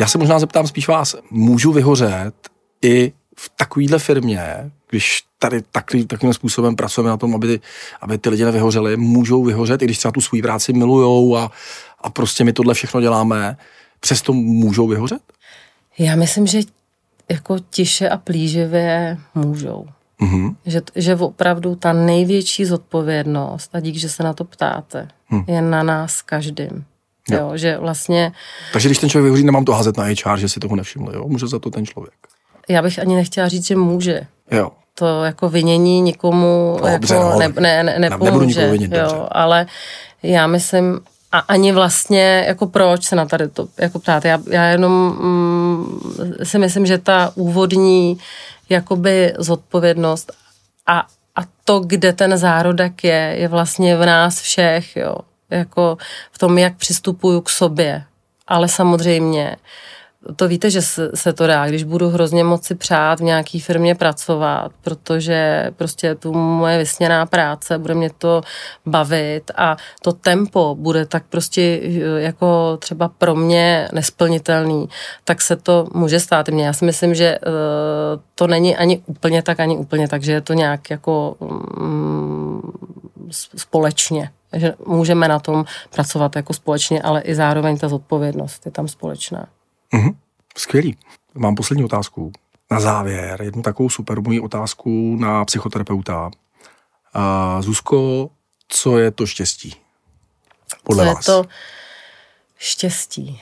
Já 0.00 0.06
se 0.06 0.18
možná 0.18 0.38
zeptám 0.38 0.66
spíš 0.66 0.88
vás, 0.88 1.16
můžu 1.30 1.72
vyhořet 1.72 2.34
i 2.82 3.12
v 3.36 3.50
takovéhle 3.56 3.98
firmě, 3.98 4.70
když 4.90 5.22
tady 5.38 5.62
takový, 5.62 6.06
takovým 6.06 6.34
způsobem 6.34 6.76
pracujeme 6.76 7.10
na 7.10 7.16
tom, 7.16 7.34
aby 7.34 7.46
ty, 7.46 7.60
aby 8.00 8.18
ty 8.18 8.28
lidi 8.28 8.44
nevyhořeli, 8.44 8.96
můžou 8.96 9.44
vyhořet, 9.44 9.82
i 9.82 9.84
když 9.84 9.98
třeba 9.98 10.12
tu 10.12 10.20
svou 10.20 10.42
práci 10.42 10.72
milujou 10.72 11.36
a, 11.36 11.50
a 12.00 12.10
prostě 12.10 12.44
my 12.44 12.52
tohle 12.52 12.74
všechno 12.74 13.00
děláme, 13.00 13.56
přesto 14.00 14.32
můžou 14.32 14.88
vyhořet? 14.88 15.22
Já 15.98 16.16
myslím, 16.16 16.46
že 16.46 16.60
jako 17.28 17.56
tiše 17.70 18.08
a 18.08 18.16
plíživě 18.16 19.18
můžou. 19.34 19.86
Mm-hmm. 20.20 20.56
Že, 20.66 20.82
že 20.96 21.16
opravdu 21.16 21.76
ta 21.76 21.92
největší 21.92 22.64
zodpovědnost, 22.64 23.70
a 23.74 23.80
dík, 23.80 23.96
že 23.96 24.08
se 24.08 24.22
na 24.22 24.32
to 24.32 24.44
ptáte, 24.44 25.08
mm. 25.30 25.44
je 25.46 25.62
na 25.62 25.82
nás 25.82 26.22
každým. 26.22 26.84
Jo. 27.30 27.38
jo. 27.38 27.50
že 27.54 27.78
vlastně... 27.78 28.32
Takže 28.72 28.88
když 28.88 28.98
ten 28.98 29.10
člověk 29.10 29.24
vyhoří, 29.24 29.44
nemám 29.44 29.64
to 29.64 29.72
házet 29.72 29.96
na 29.96 30.04
HR, 30.04 30.38
že 30.38 30.48
si 30.48 30.60
toho 30.60 30.76
nevšiml, 30.76 31.12
jo? 31.14 31.28
Může 31.28 31.46
za 31.46 31.58
to 31.58 31.70
ten 31.70 31.86
člověk 31.86 32.33
já 32.68 32.82
bych 32.82 32.98
ani 32.98 33.14
nechtěla 33.14 33.48
říct, 33.48 33.66
že 33.66 33.76
může. 33.76 34.26
Jo. 34.50 34.70
To 34.94 35.24
jako 35.24 35.48
vinění 35.48 36.00
nikomu 36.00 36.78
no, 36.80 36.86
jako 36.86 36.98
dobře, 36.98 37.14
no, 37.14 37.38
ne, 37.38 37.48
ne, 37.60 37.82
ne, 37.84 37.98
nepomůže. 37.98 38.70
Vinit, 38.70 38.92
jo, 38.92 39.28
ale 39.30 39.66
já 40.22 40.46
myslím, 40.46 41.00
a 41.34 41.38
ani 41.38 41.72
vlastně, 41.72 42.44
jako 42.48 42.66
proč 42.66 43.04
se 43.04 43.16
na 43.16 43.26
tady 43.26 43.48
to 43.48 43.68
jako 43.78 43.98
ptát. 43.98 44.24
Já, 44.24 44.38
já 44.50 44.64
jenom 44.64 44.92
mm, 44.92 46.34
si 46.42 46.58
myslím, 46.58 46.86
že 46.86 46.98
ta 46.98 47.32
úvodní 47.34 48.18
jakoby 48.68 49.34
zodpovědnost 49.38 50.32
a, 50.86 50.98
a 51.36 51.40
to, 51.64 51.80
kde 51.80 52.12
ten 52.12 52.38
zárodek 52.38 53.04
je, 53.04 53.34
je 53.38 53.48
vlastně 53.48 53.96
v 53.96 54.06
nás 54.06 54.40
všech, 54.40 54.96
jo. 54.96 55.16
Jako 55.50 55.98
v 56.32 56.38
tom, 56.38 56.58
jak 56.58 56.76
přistupuju 56.76 57.40
k 57.40 57.48
sobě. 57.48 58.04
Ale 58.46 58.68
samozřejmě 58.68 59.56
to 60.36 60.48
víte, 60.48 60.70
že 60.70 60.82
se 61.14 61.32
to 61.32 61.46
dá, 61.46 61.66
když 61.66 61.84
budu 61.84 62.08
hrozně 62.08 62.44
moci 62.44 62.74
přát 62.74 63.20
v 63.20 63.22
nějaký 63.22 63.60
firmě 63.60 63.94
pracovat, 63.94 64.72
protože 64.80 65.70
prostě 65.76 66.14
tu 66.14 66.32
moje 66.32 66.78
vysněná 66.78 67.26
práce, 67.26 67.78
bude 67.78 67.94
mě 67.94 68.10
to 68.18 68.42
bavit 68.86 69.50
a 69.56 69.76
to 70.02 70.12
tempo 70.12 70.76
bude 70.78 71.06
tak 71.06 71.24
prostě 71.28 71.80
eh, 71.82 72.20
jako 72.20 72.76
třeba 72.76 73.08
pro 73.08 73.34
mě 73.34 73.88
nesplnitelný, 73.92 74.88
tak 75.24 75.40
se 75.40 75.56
to 75.56 75.86
může 75.94 76.20
stát 76.20 76.48
mně. 76.48 76.66
Já 76.66 76.72
si 76.72 76.84
myslím, 76.84 77.14
že 77.14 77.38
uh, 77.38 77.52
to 78.34 78.46
není 78.46 78.76
ani 78.76 79.02
úplně 79.06 79.42
tak, 79.42 79.60
ani 79.60 79.76
úplně 79.76 80.08
tak, 80.08 80.22
že 80.22 80.32
je 80.32 80.40
to 80.40 80.52
nějak 80.52 80.90
jako 80.90 81.36
um, 81.38 82.72
společně 83.56 84.30
že 84.56 84.74
můžeme 84.86 85.28
na 85.28 85.38
tom 85.38 85.64
pracovat 85.90 86.36
jako 86.36 86.52
společně, 86.52 87.02
ale 87.02 87.20
i 87.20 87.34
zároveň 87.34 87.78
ta 87.78 87.88
zodpovědnost 87.88 88.66
je 88.66 88.72
tam 88.72 88.88
společná. 88.88 89.46
Mm-hmm. 89.94 90.14
Skvělý. 90.58 90.96
Mám 91.34 91.54
poslední 91.54 91.84
otázku. 91.84 92.32
Na 92.70 92.80
závěr, 92.80 93.42
jednu 93.42 93.62
takovou 93.62 93.90
super 93.90 94.20
moji 94.20 94.40
otázku 94.40 95.16
na 95.20 95.44
psychoterapeuta. 95.44 96.30
A 97.14 97.62
Zuzko, 97.62 98.30
co 98.68 98.98
je 98.98 99.10
to 99.10 99.26
štěstí? 99.26 99.74
Podle 100.82 101.04
co 101.04 101.14
vás. 101.14 101.28
je 101.28 101.34
to 101.34 101.48
štěstí? 102.56 103.40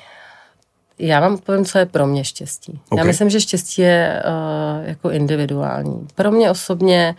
Já 0.98 1.20
vám 1.20 1.34
odpovím, 1.34 1.64
co 1.64 1.78
je 1.78 1.86
pro 1.86 2.06
mě 2.06 2.24
štěstí. 2.24 2.80
Okay. 2.88 2.98
Já 2.98 3.04
myslím, 3.04 3.30
že 3.30 3.40
štěstí 3.40 3.82
je 3.82 4.22
uh, 4.26 4.88
jako 4.88 5.10
individuální. 5.10 6.08
Pro 6.14 6.30
mě 6.30 6.50
osobně 6.50 7.14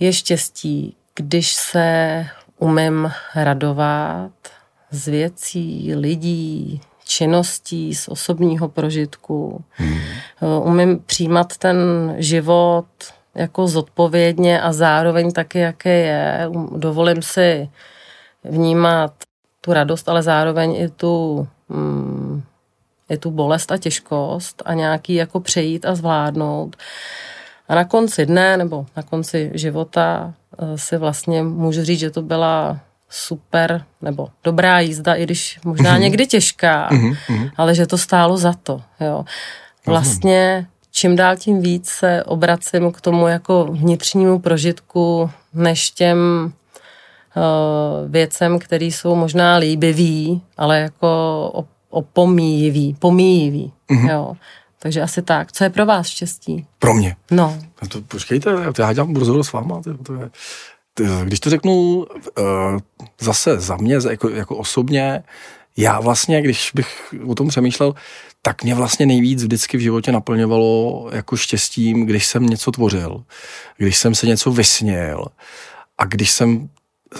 je 0.00 0.12
štěstí, 0.12 0.96
když 1.14 1.52
se 1.52 2.26
umím 2.58 3.12
radovat 3.34 4.32
z 4.90 5.08
věcí, 5.08 5.94
lidí, 5.94 6.80
činností, 7.14 7.94
z 7.94 8.08
osobního 8.08 8.68
prožitku. 8.68 9.64
Hmm. 9.70 9.98
Umím 10.62 10.98
přijímat 11.06 11.56
ten 11.56 11.76
život 12.18 12.86
jako 13.34 13.68
zodpovědně 13.68 14.60
a 14.60 14.72
zároveň 14.72 15.32
taky, 15.32 15.58
jaké 15.58 15.98
je. 15.98 16.48
Um, 16.48 16.80
dovolím 16.80 17.22
si 17.22 17.70
vnímat 18.44 19.12
tu 19.60 19.72
radost, 19.72 20.08
ale 20.08 20.22
zároveň 20.22 20.76
i 20.76 20.88
tu, 20.88 21.46
mm, 21.68 22.42
i 23.08 23.18
tu 23.18 23.30
bolest 23.30 23.72
a 23.72 23.78
těžkost 23.78 24.62
a 24.64 24.74
nějaký 24.74 25.14
jako 25.14 25.40
přejít 25.40 25.86
a 25.86 25.94
zvládnout. 25.94 26.76
A 27.68 27.74
na 27.74 27.84
konci 27.84 28.26
dne 28.26 28.56
nebo 28.56 28.86
na 28.96 29.02
konci 29.02 29.50
života 29.54 30.34
eh, 30.58 30.78
si 30.78 30.96
vlastně 30.96 31.42
můžu 31.42 31.84
říct, 31.84 32.00
že 32.00 32.10
to 32.10 32.22
byla 32.22 32.80
super 33.14 33.84
nebo 34.02 34.28
dobrá 34.44 34.80
jízda, 34.80 35.14
i 35.14 35.22
když 35.22 35.60
možná 35.64 35.96
mm-hmm. 35.96 36.00
někdy 36.00 36.26
těžká, 36.26 36.88
mm-hmm. 36.90 37.50
ale 37.56 37.74
že 37.74 37.86
to 37.86 37.98
stálo 37.98 38.36
za 38.36 38.52
to. 38.52 38.82
Jo. 39.00 39.24
Vlastně 39.86 40.66
čím 40.90 41.16
dál 41.16 41.36
tím 41.36 41.60
víc 41.62 41.88
se 41.88 42.24
obracím 42.24 42.92
k 42.92 43.00
tomu 43.00 43.28
jako 43.28 43.64
vnitřnímu 43.64 44.38
prožitku, 44.38 45.30
než 45.54 45.90
těm 45.90 46.18
uh, 47.36 48.10
věcem, 48.10 48.58
které 48.58 48.84
jsou 48.84 49.14
možná 49.14 49.56
líbivý, 49.56 50.42
ale 50.56 50.80
jako 50.80 51.66
opomíjivý, 51.90 52.96
pomíjivý. 52.98 53.72
Mm-hmm. 53.90 54.10
Jo. 54.10 54.36
Takže 54.78 55.02
asi 55.02 55.22
tak. 55.22 55.52
Co 55.52 55.64
je 55.64 55.70
pro 55.70 55.86
vás 55.86 56.06
štěstí? 56.06 56.66
Pro 56.78 56.94
mě? 56.94 57.16
No. 57.30 57.58
to 57.88 58.00
počkejte, 58.00 58.50
já 58.78 58.92
dělám 58.92 59.16
rozhovor 59.16 59.44
s 59.44 59.52
váma. 59.52 59.82
To, 59.82 59.98
to 59.98 60.14
je, 60.14 60.30
když 61.24 61.40
to 61.40 61.50
řeknu 61.50 62.06
zase 63.20 63.60
za 63.60 63.76
mě, 63.76 63.98
jako, 64.10 64.28
jako 64.28 64.56
osobně, 64.56 65.22
já 65.76 66.00
vlastně, 66.00 66.42
když 66.42 66.70
bych 66.74 67.14
o 67.26 67.34
tom 67.34 67.48
přemýšlel, 67.48 67.94
tak 68.42 68.62
mě 68.62 68.74
vlastně 68.74 69.06
nejvíc 69.06 69.42
vždycky 69.42 69.76
v 69.76 69.80
životě 69.80 70.12
naplňovalo 70.12 71.08
jako 71.12 71.36
štěstím, 71.36 72.06
když 72.06 72.26
jsem 72.26 72.46
něco 72.46 72.70
tvořil, 72.70 73.24
když 73.76 73.96
jsem 73.96 74.14
se 74.14 74.26
něco 74.26 74.50
vysněl 74.50 75.24
a 75.98 76.04
když 76.04 76.30
jsem 76.30 76.68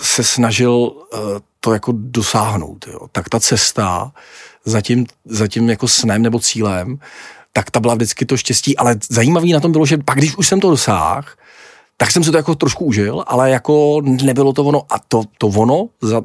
se 0.02 0.24
snažil 0.24 0.72
uh, 0.72 0.98
to 1.60 1.72
jako 1.72 1.92
dosáhnout. 1.96 2.86
Jo. 2.88 2.98
Tak 3.12 3.28
ta 3.28 3.40
cesta 3.40 4.12
za 4.64 4.80
tím, 4.80 5.06
za 5.24 5.48
tím 5.48 5.70
jako 5.70 5.88
snem 5.88 6.22
nebo 6.22 6.40
cílem, 6.40 6.98
tak 7.52 7.70
ta 7.70 7.80
byla 7.80 7.94
vždycky 7.94 8.26
to 8.26 8.36
štěstí, 8.36 8.76
ale 8.76 8.96
zajímavý 9.10 9.52
na 9.52 9.60
tom 9.60 9.72
bylo, 9.72 9.86
že 9.86 9.98
pak, 9.98 10.18
když 10.18 10.36
už 10.36 10.48
jsem 10.48 10.60
to 10.60 10.70
dosáhl, 10.70 11.22
tak 11.96 12.10
jsem 12.10 12.24
se 12.24 12.30
to 12.30 12.36
jako 12.36 12.54
trošku 12.54 12.84
užil, 12.84 13.24
ale 13.26 13.50
jako 13.50 14.00
nebylo 14.04 14.52
to 14.52 14.64
ono 14.64 14.82
a 14.90 14.98
to, 15.08 15.22
to 15.38 15.46
ono 15.46 15.88
za 16.02 16.22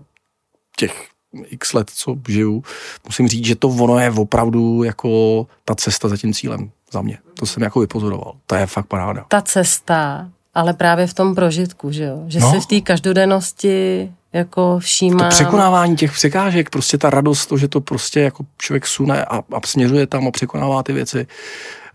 těch 0.78 1.08
x 1.46 1.74
let, 1.74 1.92
co 1.96 2.16
žiju, 2.28 2.64
musím 3.06 3.28
říct, 3.28 3.46
že 3.46 3.56
to 3.56 3.68
ono 3.68 4.00
je 4.00 4.12
opravdu 4.12 4.84
jako 4.84 5.48
ta 5.66 5.76
cesta 5.76 6.08
za 6.08 6.18
tím 6.18 6.34
cílem 6.34 6.72
za 6.92 7.02
mě. 7.02 7.18
To 7.34 7.46
jsem 7.46 7.64
jako 7.64 7.80
vypozoroval. 7.80 8.34
To 8.48 8.56
je 8.56 8.66
fakt 8.66 8.86
paráda. 8.86 9.26
Ta 9.28 9.42
cesta, 9.42 10.30
ale 10.54 10.74
právě 10.74 11.08
v 11.08 11.14
tom 11.14 11.36
prožitku, 11.36 11.92
že 11.92 12.04
jo? 12.04 12.24
Že 12.28 12.40
no. 12.40 12.52
si 12.52 12.60
v 12.60 12.66
té 12.66 12.82
každodennosti 12.82 14.12
jako 14.34 14.80
všímá. 14.80 15.24
To 15.24 15.30
překonávání 15.30 15.96
těch 15.96 16.12
překážek, 16.12 16.70
prostě 16.70 16.98
ta 16.98 17.10
radost, 17.10 17.46
to, 17.46 17.58
že 17.58 17.68
to 17.68 17.82
prostě 17.82 18.20
jako 18.20 18.46
člověk 18.58 18.88
sune 18.88 19.26
a, 19.26 19.38
a 19.38 19.60
směřuje 19.66 20.08
tam 20.08 20.28
a 20.28 20.32
překonává 20.32 20.84
ty 20.84 20.94
věci. 20.94 21.28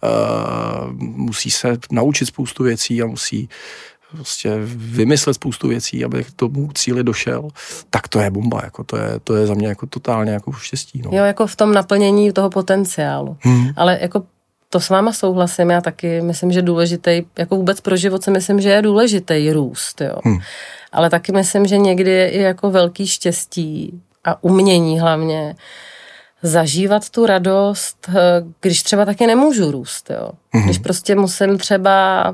Uh, 0.05 0.93
musí 0.99 1.51
se 1.51 1.77
naučit 1.93 2.27
spoustu 2.27 2.63
věcí 2.63 3.03
a 3.03 3.07
musí 3.07 3.49
prostě 4.11 4.53
vymyslet 4.75 5.35
spoustu 5.35 5.69
věcí, 5.69 6.05
aby 6.05 6.25
k 6.25 6.33
tomu 6.33 6.71
cíli 6.75 7.05
došel, 7.05 7.49
tak 7.91 8.09
to 8.09 8.21
je 8.21 8.31
bomba, 8.31 8.61
jako 8.65 8.85
to 8.85 8.97
je, 8.97 9.21
to 9.25 9.37
je 9.37 9.47
za 9.47 9.55
mě 9.55 9.69
jako 9.69 9.87
totálně 9.87 10.33
jako 10.33 10.53
štěstí. 10.53 11.03
No. 11.05 11.11
Jo, 11.13 11.25
jako 11.25 11.47
v 11.47 11.57
tom 11.57 11.73
naplnění 11.73 12.33
toho 12.33 12.51
potenciálu. 12.51 13.37
Hmm. 13.41 13.69
Ale 13.77 13.99
jako 14.01 14.23
to 14.71 14.81
s 14.81 14.89
váma 14.89 15.13
souhlasím, 15.13 15.71
já 15.71 15.81
taky 15.81 16.21
myslím, 16.21 16.53
že 16.53 16.63
důležitý, 16.63 17.23
jako 17.39 17.57
vůbec 17.57 17.81
pro 17.81 17.97
život 17.97 18.25
si 18.25 18.31
myslím, 18.31 18.61
že 18.61 18.69
je 18.69 18.83
důležitý 18.83 19.53
růst, 19.53 20.01
jo. 20.01 20.17
Hmm. 20.25 20.39
Ale 20.93 21.11
taky 21.11 21.33
myslím, 21.33 21.67
že 21.67 21.79
někdy 21.79 22.11
je 22.11 22.31
i 22.31 22.41
jako 22.41 22.71
velký 22.71 23.07
štěstí 23.07 24.01
a 24.25 24.45
umění 24.45 25.01
hlavně 25.01 25.55
zažívat 26.45 27.11
tu 27.11 27.27
radost, 27.27 28.09
eh, 28.09 28.13
když 28.61 28.83
třeba 28.83 29.05
taky 29.05 29.27
nemůžu 29.27 29.71
růst, 29.71 30.11
jo. 30.11 30.31
Hmm. 30.53 30.65
Když 30.65 30.79
prostě 30.79 31.15
musím 31.15 31.59
třeba 31.59 32.33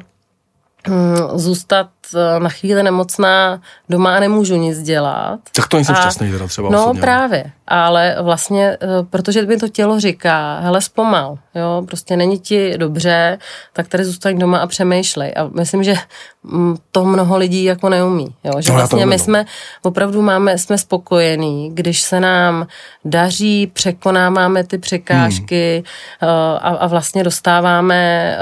hm, 0.89 1.17
zůstat 1.35 1.91
na 2.39 2.49
chvíli 2.49 2.83
nemocná, 2.83 3.61
doma 3.89 4.17
a 4.17 4.21
nemůžu 4.21 4.57
nic 4.57 4.83
dělat. 4.83 5.41
Tak 5.55 5.69
to 5.69 5.77
nejsem 5.77 5.95
šťastný 5.95 6.33
teda 6.33 6.47
třeba 6.47 6.69
No 6.71 6.85
osobně. 6.85 7.01
právě, 7.01 7.45
ale 7.69 8.17
vlastně, 8.23 8.77
eh, 8.83 8.87
protože 9.11 9.47
mi 9.47 9.57
to 9.57 9.69
tělo 9.69 10.01
říká, 10.01 10.61
hele 10.61 10.81
zpomal, 10.81 11.39
jo, 11.55 11.83
prostě 11.87 12.17
není 12.17 12.39
ti 12.39 12.79
dobře, 12.79 13.39
tak 13.73 13.89
tady 13.89 14.05
zůstaň 14.05 14.39
doma 14.39 14.59
a 14.59 14.67
přemýšlej. 14.67 15.33
A 15.37 15.45
myslím, 15.45 15.85
že 15.85 15.95
mm, 16.43 16.77
to 16.93 17.05
mnoho 17.05 17.37
lidí 17.37 17.65
jako 17.65 17.89
neumí, 17.89 18.35
jo, 18.45 18.53
že 18.61 18.71
no, 18.73 18.79
vlastně 18.79 19.07
my 19.07 19.19
jsme 19.19 19.45
opravdu 19.83 20.23
máme, 20.23 20.59
jsme 20.59 20.79
spokojení, 20.79 21.75
když 21.75 22.03
se 22.03 22.21
nám 22.21 22.67
daří, 23.05 23.67
překonáváme 23.67 24.65
ty 24.65 24.79
překážky 24.79 25.85
hmm. 26.21 26.31
a, 26.61 26.69
a 26.69 26.87
vlastně 26.87 27.25
dostáváme, 27.25 28.39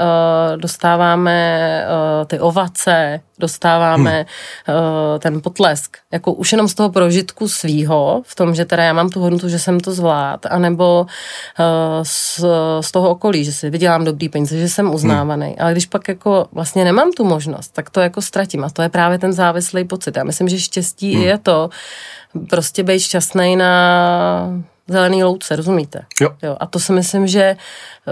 dostáváme 0.55 1.85
ty 2.27 2.39
ovace, 2.39 3.19
dostáváme 3.39 3.48
hmm. 3.49 4.05
uh, 4.05 5.19
ten 5.19 5.41
potlesk, 5.41 5.97
jako 6.11 6.33
už 6.33 6.51
jenom 6.51 6.67
z 6.67 6.73
toho 6.73 6.89
prožitku 6.89 7.47
svýho, 7.47 8.21
v 8.25 8.35
tom, 8.35 8.55
že 8.55 8.65
teda 8.65 8.83
já 8.83 8.93
mám 8.93 9.09
tu 9.09 9.19
hodnotu, 9.19 9.49
že 9.49 9.59
jsem 9.59 9.79
to 9.79 9.91
zvlád, 9.91 10.45
anebo 10.45 11.01
uh, 11.01 11.65
z, 12.03 12.39
z 12.81 12.91
toho 12.91 13.09
okolí, 13.09 13.45
že 13.45 13.51
si 13.51 13.69
vydělám 13.69 14.05
dobrý 14.05 14.29
peníze, 14.29 14.59
že 14.59 14.69
jsem 14.69 14.93
uznávaný. 14.93 15.45
Hmm. 15.45 15.55
Ale 15.59 15.71
když 15.71 15.85
pak 15.85 16.07
jako 16.07 16.47
vlastně 16.51 16.83
nemám 16.83 17.11
tu 17.11 17.23
možnost, 17.23 17.73
tak 17.73 17.89
to 17.89 17.99
jako 17.99 18.21
ztratím. 18.21 18.63
A 18.63 18.69
to 18.69 18.81
je 18.81 18.89
právě 18.89 19.19
ten 19.19 19.33
závislý 19.33 19.83
pocit. 19.83 20.15
Já 20.15 20.23
myslím, 20.23 20.49
že 20.49 20.59
štěstí 20.59 21.13
hmm. 21.15 21.23
je 21.23 21.37
to 21.37 21.69
prostě 22.49 22.83
být 22.83 22.99
šťastný 22.99 23.55
na 23.55 24.63
zelený 24.89 25.23
louce, 25.23 25.55
rozumíte? 25.55 26.05
Jo. 26.21 26.29
jo. 26.43 26.57
A 26.59 26.65
to 26.65 26.79
si 26.79 26.93
myslím, 26.93 27.27
že 27.27 27.55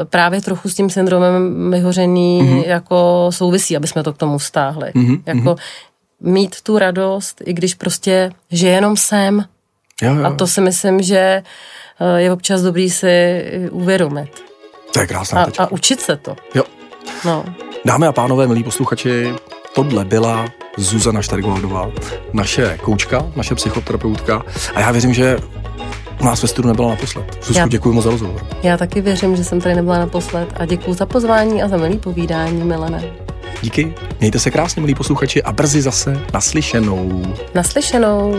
právě 0.04 0.42
trochu 0.42 0.70
s 0.70 0.76
tím 0.76 0.90
syndromem 0.90 1.72
vyhoření 1.72 2.42
mm-hmm. 2.42 2.68
jako 2.68 3.28
souvisí, 3.30 3.78
aby 3.78 3.88
jsme 3.88 4.04
to 4.04 4.14
k 4.14 4.18
tomu 4.18 4.38
vztáhli. 4.38 4.92
Mm-hmm. 4.96 5.22
Jako 5.26 5.56
mít 6.22 6.62
tu 6.62 6.78
radost, 6.78 7.42
i 7.46 7.54
když 7.54 7.76
prostě, 7.76 8.32
že 8.52 8.68
jenom 8.68 8.98
jsem. 8.98 9.46
Jo, 10.02 10.16
jo. 10.16 10.26
A 10.26 10.34
to 10.34 10.48
si 10.48 10.62
myslím, 10.62 11.02
že 11.02 11.44
eh, 12.00 12.22
je 12.22 12.32
občas 12.32 12.62
dobrý 12.62 12.90
si 12.90 13.44
uvědomit. 13.72 14.30
To 14.94 15.00
je 15.00 15.08
krásná 15.08 15.44
a, 15.44 15.64
a 15.64 15.72
učit 15.72 16.02
se 16.02 16.18
to. 16.18 16.36
Jo. 16.56 16.64
No. 17.26 17.46
Dámy 17.86 18.08
a 18.08 18.12
pánové, 18.12 18.48
milí 18.48 18.64
posluchači, 18.64 19.34
tohle 19.76 20.06
byla 20.06 20.46
Zuzana 20.78 21.22
Štergoldová, 21.22 21.92
naše 22.34 22.78
koučka, 22.82 23.32
naše 23.36 23.56
psychoterapeutka 23.56 24.44
a 24.76 24.80
já 24.80 24.92
věřím, 24.92 25.14
že 25.14 25.38
u 26.22 26.26
nás 26.26 26.42
ve 26.42 26.48
studiu 26.48 26.68
nebyla 26.68 26.90
naposled. 26.90 27.38
Zuzku, 27.44 27.60
já, 27.60 27.68
děkuji 27.68 27.94
moc 27.94 28.04
za 28.04 28.10
rozhovor. 28.10 28.48
Já 28.64 28.78
taky 28.78 29.02
věřím, 29.02 29.36
že 29.36 29.44
jsem 29.44 29.62
tady 29.62 29.76
nebyla 29.76 30.00
naposled 30.00 30.50
a 30.58 30.66
děkuji 30.66 30.94
za 30.94 31.06
pozvání 31.06 31.64
a 31.64 31.68
za 31.68 31.78
milý 31.78 31.98
povídání, 31.98 32.64
Milene. 32.64 33.04
Díky, 33.62 33.94
mějte 34.20 34.40
se 34.40 34.52
krásně, 34.52 34.82
milí 34.82 34.96
posluchači, 34.96 35.44
a 35.44 35.52
brzy 35.52 35.82
zase 35.82 36.22
naslyšenou. 36.34 37.24
Naslyšenou. 37.56 38.36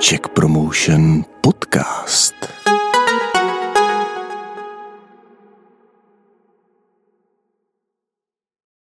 Check 0.00 0.28
Promotion 0.28 1.24
Podcast. 1.40 2.34